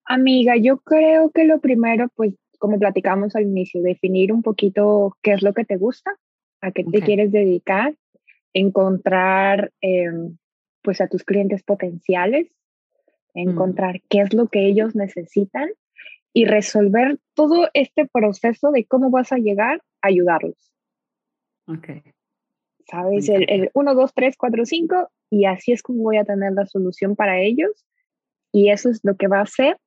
[0.05, 5.34] Amiga, yo creo que lo primero, pues como platicamos al inicio, definir un poquito qué
[5.34, 6.15] es lo que te gusta,
[6.61, 7.95] a qué te quieres dedicar,
[8.53, 10.38] encontrar em,
[10.84, 12.47] pues a tus clientes potenciales,
[13.34, 13.49] mm.
[13.49, 15.69] encontrar qué es lo que ellos necesitan
[16.32, 20.71] y resolver todo este proceso de cómo vas a llegar a ayudarlos.
[21.67, 22.12] Okay.
[22.89, 23.29] ¿Sabes?
[23.29, 27.15] El, 1, 2, 3, 4, 5 y así es como voy a tener la solución
[27.15, 27.86] para ellos
[28.51, 29.77] y eso es lo que va a hacer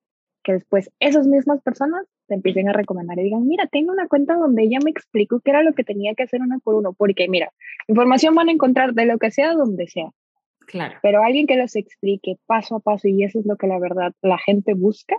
[0.43, 4.35] que después esas mismas personas te empiecen a recomendar y digan, mira, tengo una cuenta
[4.35, 7.29] donde ella me explicó qué era lo que tenía que hacer uno por uno, porque
[7.29, 7.53] mira,
[7.89, 10.11] información van a encontrar de lo que sea, donde sea.
[10.67, 10.99] Claro.
[11.03, 14.13] Pero alguien que los explique paso a paso y eso es lo que la verdad
[14.23, 15.17] la gente busca,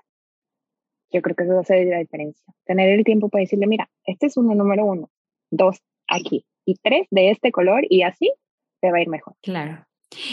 [1.12, 2.46] yo creo que eso va a ser la diferencia.
[2.66, 5.10] Tener el tiempo para decirle, mira, este es uno número uno,
[5.52, 8.32] dos, aquí, y tres de este color y así
[8.82, 9.34] te va a ir mejor.
[9.42, 9.86] Claro.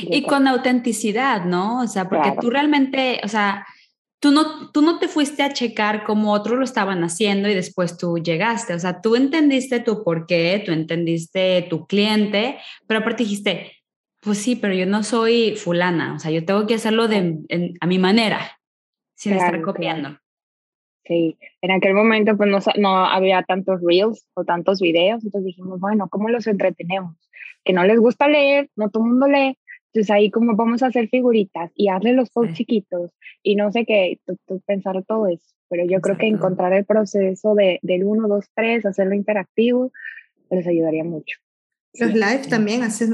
[0.02, 1.80] Y con autenticidad, ¿no?
[1.82, 3.66] O sea, porque tú realmente, o sea,
[4.20, 7.96] tú no, tú no te fuiste a checar como otros lo estaban haciendo y después
[7.96, 8.74] tú llegaste.
[8.74, 13.72] O sea, tú entendiste tu por qué, tú entendiste tu cliente, pero aparte dijiste,
[14.20, 17.38] pues sí, pero yo no soy fulana, o sea, yo tengo que hacerlo de,
[17.80, 18.58] a mi manera,
[19.14, 20.18] sin estar copiando.
[21.06, 25.78] Sí, en aquel momento pues no, no, había tantos reels o tantos videos, entonces dijimos,
[25.78, 27.16] bueno, ¿cómo los entretenemos?
[27.62, 29.58] Que no les gusta leer, no todo el mundo lee,
[29.92, 33.10] entonces ahí como vamos a hacer figuritas y hazle los posts chiquitos
[33.42, 34.18] y no sé qué,
[34.66, 38.86] pensar todo eso, pero yo creo que encontrar el proceso de, del 1, 2, 3,
[38.86, 39.92] hacerlo interactivo,
[40.50, 41.38] les ayudaría mucho.
[41.94, 43.10] Los live también, haces,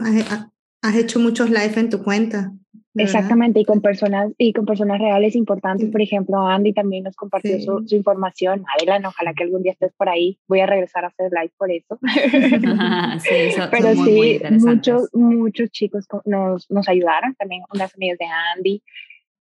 [0.82, 2.53] Has hecho muchos live en tu cuenta.
[2.95, 5.91] Exactamente, y con personas y con personas reales importantes.
[5.91, 8.64] Por ejemplo, Andy también nos compartió su, información.
[8.76, 10.38] Adelan, ojalá que algún día estés por ahí.
[10.49, 11.99] Voy a regresar a hacer live por eso.
[13.20, 17.34] sí, Pero sí, muchos, muchos chicos nos, nos ayudaron.
[17.36, 18.26] También unas amigas de
[18.57, 18.82] Andy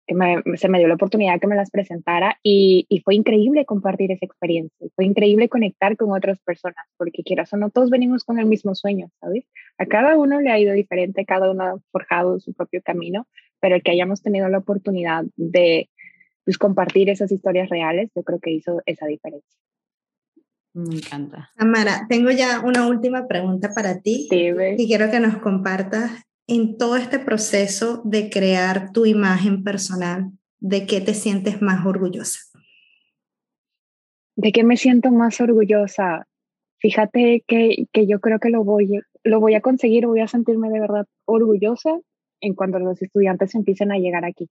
[0.09, 0.17] que
[0.57, 4.25] se me dio la oportunidad que me las presentara y, y, fue increíble compartir esa
[4.25, 8.47] experiencia, fue increíble conectar con otras personas, porque quieras o no, todos venimos con el
[8.47, 9.45] mismo sueño, ¿sabes?
[9.77, 13.29] A cada uno le ha ido diferente, cada uno ha forjado su propio camino,
[13.61, 15.91] pero el que hayamos tenido la oportunidad de
[16.45, 19.59] pues, compartir esas historias reales, yo creo que hizo esa diferencia.
[20.73, 21.51] Me encanta.
[21.57, 24.29] Amara, tengo ya una última pregunta para ti.
[24.31, 30.87] y quiero que nos compartas en todo este proceso de crear tu imagen personal, ¿de
[30.87, 32.41] qué te sientes más orgullosa?
[34.35, 36.27] ¿De qué me siento más orgullosa?
[36.79, 40.71] Fíjate que, que yo creo que lo voy, lo voy a conseguir, voy a sentirme
[40.71, 41.91] de verdad orgullosa
[42.41, 44.49] en cuanto los estudiantes empiecen a llegar aquí.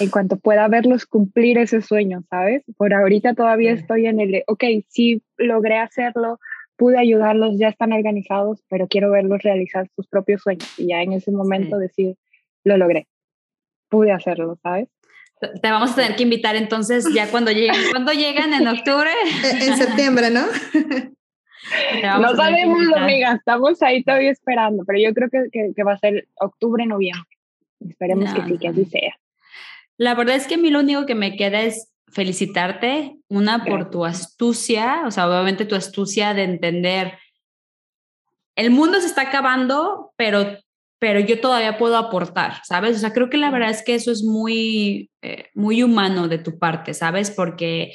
[0.00, 2.62] En cuanto pueda verlos cumplir ese sueño, ¿sabes?
[2.76, 6.38] Por ahorita todavía estoy en el, ok, sí logré hacerlo,
[6.78, 11.12] pude ayudarlos, ya están organizados, pero quiero verlos realizar sus propios sueños y ya en
[11.12, 12.16] ese momento decir,
[12.62, 13.08] lo logré,
[13.90, 14.88] pude hacerlo, ¿sabes?
[15.40, 19.10] Te vamos a tener que invitar entonces ya cuando lleguen, cuando llegan en octubre.
[19.60, 20.46] en septiembre, ¿no?
[22.20, 26.28] No sabemos, amiga, estamos ahí todavía esperando, pero yo creo que, que, va a ser
[26.40, 27.36] octubre, noviembre.
[27.86, 29.14] Esperemos que sí, que así sea.
[29.96, 33.90] La verdad es que a mí lo único que me queda es felicitarte, una por
[33.90, 37.18] tu astucia, o sea, obviamente tu astucia de entender,
[38.56, 40.58] el mundo se está acabando, pero,
[40.98, 42.96] pero yo todavía puedo aportar, ¿sabes?
[42.96, 46.38] O sea, creo que la verdad es que eso es muy, eh, muy humano de
[46.38, 47.30] tu parte, ¿sabes?
[47.30, 47.92] Porque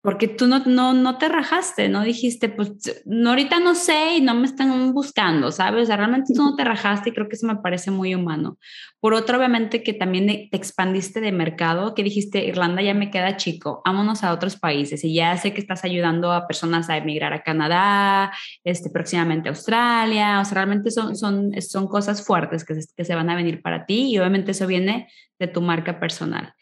[0.00, 4.20] porque tú no, no, no te rajaste, no dijiste, pues no, ahorita no sé y
[4.20, 5.82] no me están buscando, ¿sabes?
[5.82, 8.58] O sea, realmente tú no te rajaste y creo que eso me parece muy humano.
[9.00, 13.36] Por otro, obviamente que también te expandiste de mercado, que dijiste, Irlanda ya me queda
[13.36, 17.32] chico, vámonos a otros países y ya sé que estás ayudando a personas a emigrar
[17.32, 18.32] a Canadá,
[18.62, 23.14] este, próximamente a Australia, o sea, realmente son, son, son cosas fuertes que que se
[23.14, 26.54] van a venir para ti y obviamente eso viene de tu marca personal.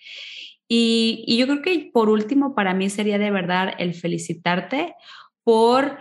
[0.69, 4.95] Y, yo creo que por último, para mí sería de verdad el felicitarte
[5.45, 5.99] por,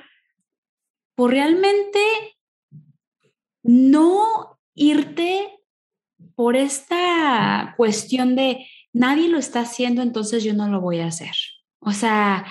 [1.16, 2.00] por realmente
[3.64, 5.60] no irte
[6.36, 11.36] por esta cuestión de nadie lo está haciendo, entonces yo no lo voy a hacer.
[11.80, 12.46] O sea,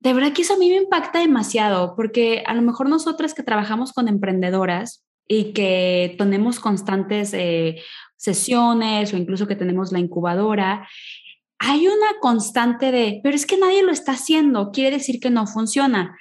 [0.00, 3.42] de verdad que eso a mí me impacta demasiado, porque a lo mejor nosotras que
[3.42, 7.82] trabajamos con emprendedoras y que tenemos constantes eh,
[8.16, 10.88] sesiones o incluso que tenemos la incubadora,
[11.58, 15.46] hay una constante de, pero es que nadie lo está haciendo, quiere decir que no
[15.46, 16.16] funciona.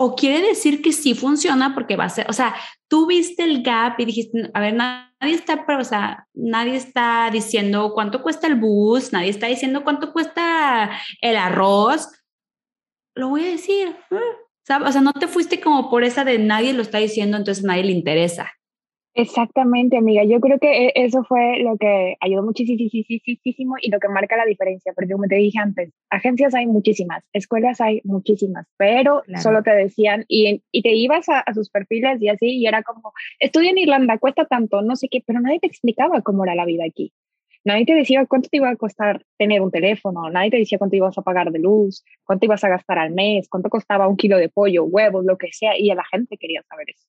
[0.00, 2.54] O quiere decir que sí funciona porque va a ser, o sea,
[2.88, 7.90] tú viste el gap y dijiste, a ver, nadie está, o sea, nadie está diciendo
[7.94, 12.08] cuánto cuesta el bus, nadie está diciendo cuánto cuesta el arroz.
[13.16, 16.72] Lo voy a decir, ah", o sea, no te fuiste como por esa de nadie
[16.72, 18.52] lo está diciendo, entonces a nadie le interesa.
[19.18, 20.22] Exactamente, amiga.
[20.22, 24.44] Yo creo que e, eso fue lo que ayudó muchísimo y lo que marca la
[24.44, 29.72] diferencia, porque como te dije antes, agencias hay muchísimas, escuelas hay muchísimas, pero solo te
[29.72, 33.78] decían y, y te ibas a, sus perfiles y así, y era como, estudia en
[33.78, 37.12] Irlanda, cuesta tanto, no sé qué, pero nadie te explicaba cómo era la vida aquí.
[37.64, 40.94] Nadie te decía cuánto te iba a costar tener un teléfono, nadie te decía cuánto
[40.94, 44.36] ibas a pagar de luz, cuánto ibas a gastar al mes, cuánto costaba un kilo
[44.36, 47.08] de pollo, huevos, lo que sea, y a la gente quería saber eso.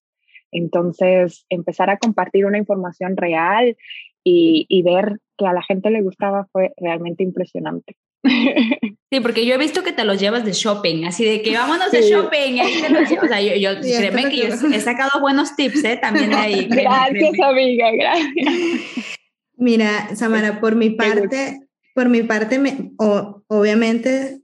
[0.51, 3.75] Entonces, empezar a compartir una información real
[4.23, 7.95] y, ver que a la gente le gustaba fue realmente impresionante.
[9.11, 11.89] Sí, porque yo he visto que te los llevas de shopping, así de que vámonos
[11.89, 12.57] de shopping.
[12.57, 13.11] Y ahí te los.
[13.23, 15.97] O sea, yo, yo créeme que yo he sacado buenos tips ¿eh?
[15.99, 16.65] también de ahí.
[16.69, 19.15] gracias, amiga, gracias.
[19.57, 21.59] Mira, Samara, por mi parte,
[21.95, 24.41] por mi parte, me, obviamente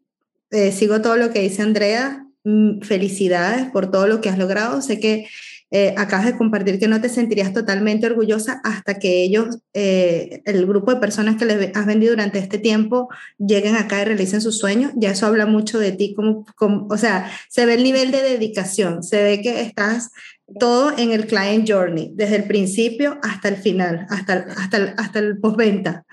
[0.49, 2.25] eh, sigo todo lo que dice Andrea.
[2.43, 4.81] Mm, felicidades por todo lo que has logrado.
[4.81, 5.27] Sé que
[5.71, 10.65] eh, acabas de compartir que no te sentirías totalmente orgullosa hasta que ellos, eh, el
[10.67, 13.09] grupo de personas que les has vendido durante este tiempo,
[13.39, 14.91] lleguen acá y realicen sus sueños.
[14.95, 18.21] Ya eso habla mucho de ti, como, como, o sea, se ve el nivel de
[18.21, 20.11] dedicación, se ve que estás
[20.59, 25.19] todo en el client journey, desde el principio hasta el final, hasta, hasta, el, hasta
[25.19, 26.05] el postventa.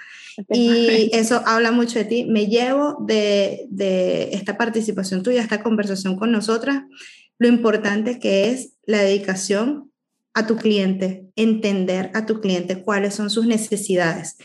[0.49, 2.25] Y eso habla mucho de ti.
[2.25, 6.85] Me llevo de, de esta participación tuya, esta conversación con nosotras,
[7.43, 9.91] lo importante que es la dedicación
[10.33, 14.37] a tu cliente, entender a tu cliente cuáles son sus necesidades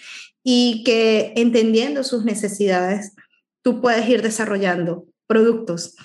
[0.44, 3.14] y que entendiendo sus necesidades,
[3.62, 5.96] tú puedes ir desarrollando productos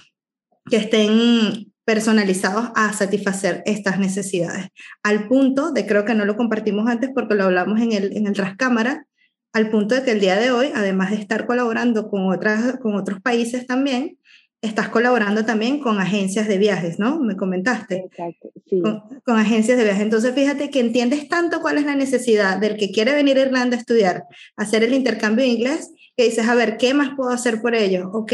[0.67, 4.67] que estén personalizados a satisfacer estas necesidades.
[5.03, 8.27] Al punto de, creo que no lo compartimos antes porque lo hablamos en el, en
[8.27, 9.07] el Trascámara,
[9.55, 12.97] al punto de que el día de hoy, además de estar colaborando con, otras, con
[12.97, 14.19] otros países también,
[14.63, 17.19] estás colaborando también con agencias de viajes, ¿no?
[17.19, 17.97] Me comentaste.
[17.97, 18.81] Exacto, sí.
[19.25, 20.03] Con, agencias de viajes.
[20.03, 23.77] Entonces, fíjate que entiendes tanto cuál es la necesidad del que quiere venir a Irlanda
[23.77, 24.25] a estudiar,
[24.57, 28.09] hacer el intercambio de inglés, que dices, a ver, ¿qué más puedo hacer por ellos?
[28.13, 28.33] Ok,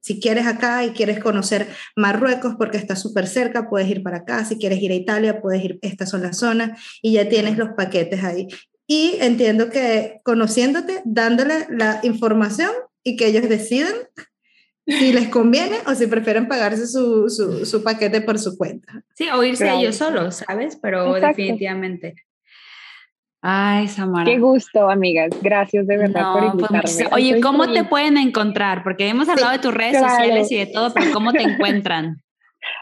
[0.00, 1.66] si quieres acá y quieres conocer
[1.96, 4.44] Marruecos porque está súper cerca, puedes ir para acá.
[4.44, 7.70] Si quieres ir a Italia, puedes ir, estas son las zonas y ya tienes los
[7.70, 8.46] paquetes ahí.
[8.86, 12.70] Y entiendo que conociéndote, dándole la información
[13.02, 13.94] y que ellos decidan
[14.86, 19.02] si les conviene o si prefieren pagarse su, su, su paquete por su cuenta.
[19.14, 20.78] Sí, o irse ellos solos, ¿sabes?
[20.80, 22.14] Pero definitivamente.
[23.46, 24.24] Ay, Samara.
[24.24, 25.30] Qué gusto, amigas.
[25.42, 27.14] Gracias de verdad por pues, invitarme.
[27.14, 28.82] oye, ¿cómo te pueden encontrar?
[28.82, 32.22] Porque hemos hablado de tus redes sociales y de todo, pero ¿cómo te encuentran?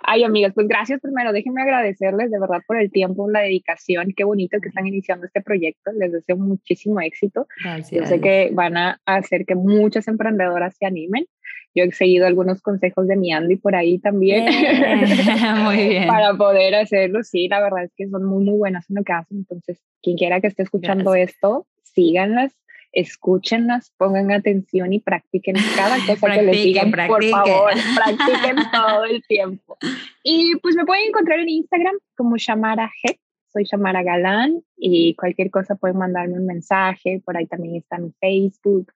[0.03, 1.33] Ay, amigas, pues gracias primero.
[1.33, 4.13] Déjenme agradecerles de verdad por el tiempo, la dedicación.
[4.17, 5.91] Qué bonito que están iniciando este proyecto.
[5.93, 7.47] Les deseo muchísimo éxito.
[7.65, 8.01] Gracias.
[8.01, 11.27] Yo sé que van a hacer que muchas emprendedoras se animen.
[11.75, 14.45] Yo he seguido algunos consejos de mi Andy por ahí también.
[15.65, 16.07] muy bien.
[16.07, 17.23] para poder hacerlo.
[17.23, 19.39] Sí, la verdad es que son muy, muy buenas en lo que hacen.
[19.39, 22.53] Entonces, quien quiera que esté escuchando esto, síganlas
[22.93, 29.23] escúchenlas, pongan atención y practiquen cada cosa que les digan, por favor, practiquen todo el
[29.27, 29.79] tiempo.
[30.23, 33.19] Y pues me pueden encontrar en Instagram como Shamara G,
[33.53, 38.13] soy Shamara Galán y cualquier cosa pueden mandarme un mensaje, por ahí también está mi
[38.21, 38.93] Facebook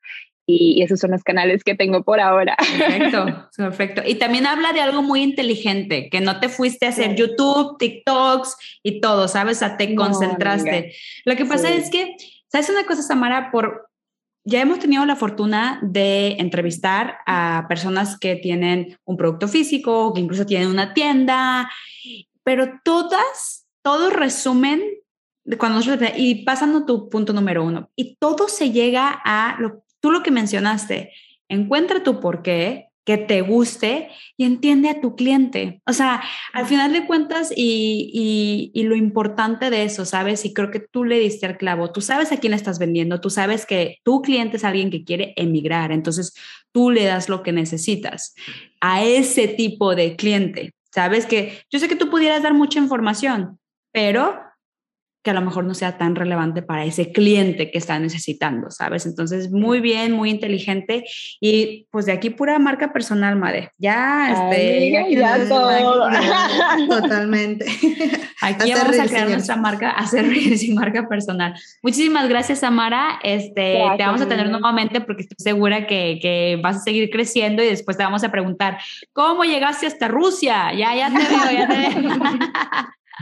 [0.47, 2.57] y, esos son los canales que tengo por ahora.
[2.57, 4.03] Perfecto, perfecto.
[4.07, 8.57] Y también habla de algo muy inteligente, que no te fuiste a hacer YouTube, TikToks
[8.83, 9.63] y todo, ¿sabes?
[9.63, 10.95] O te concentraste.
[11.25, 12.17] Lo que pasa es que,
[12.47, 13.51] ¿sabes una cosa, Samara?
[13.51, 13.89] Por,
[14.45, 20.21] ya hemos tenido la fortuna de entrevistar a personas que tienen un producto físico, que
[20.21, 21.69] incluso tienen una tienda,
[22.45, 24.83] pero todas, todos resumen
[25.59, 25.81] cuando
[26.17, 30.31] y pasando tu punto número uno, y todo se llega a lo tú lo que
[30.31, 31.11] mencionaste,
[31.49, 35.83] encuentra tu por qué, que te guste y entiende a tu cliente.
[35.85, 40.45] O sea, al final de cuentas y, y, lo importante de eso, ¿sabes?
[40.45, 43.29] Y creo que tú le diste al clavo, tú sabes a quién estás vendiendo, tú
[43.29, 46.37] sabes que tu cliente es alguien que quiere emigrar, entonces
[46.71, 48.33] tú le das lo que necesitas
[48.81, 50.73] a ese tipo de cliente.
[50.95, 53.59] Sabes que yo sé que tú pudieras dar mucha información,
[53.91, 54.39] pero
[55.27, 59.07] que a lo mejor no sea tan relevante para ese cliente que está necesitando, ¿sabes?
[59.07, 61.03] Entonces, muy bien, muy inteligente
[61.41, 63.73] y pues de aquí pura marca personal, Made.
[63.77, 66.09] Ya, este, ya todo.
[66.89, 67.67] Totalmente.
[68.41, 71.55] Aquí vamos a crear nuestra marca, hacer sin marca personal.
[71.83, 73.19] Muchísimas gracias, Samara.
[73.25, 77.65] Este, te vamos a tener nuevamente porque estoy segura que, que, vas a seguir creciendo
[77.65, 78.79] y después te vamos a preguntar,
[79.13, 80.73] ¿cómo llegaste hasta Rusia?
[80.73, 82.15] Ya, ya te veo, ya te veo.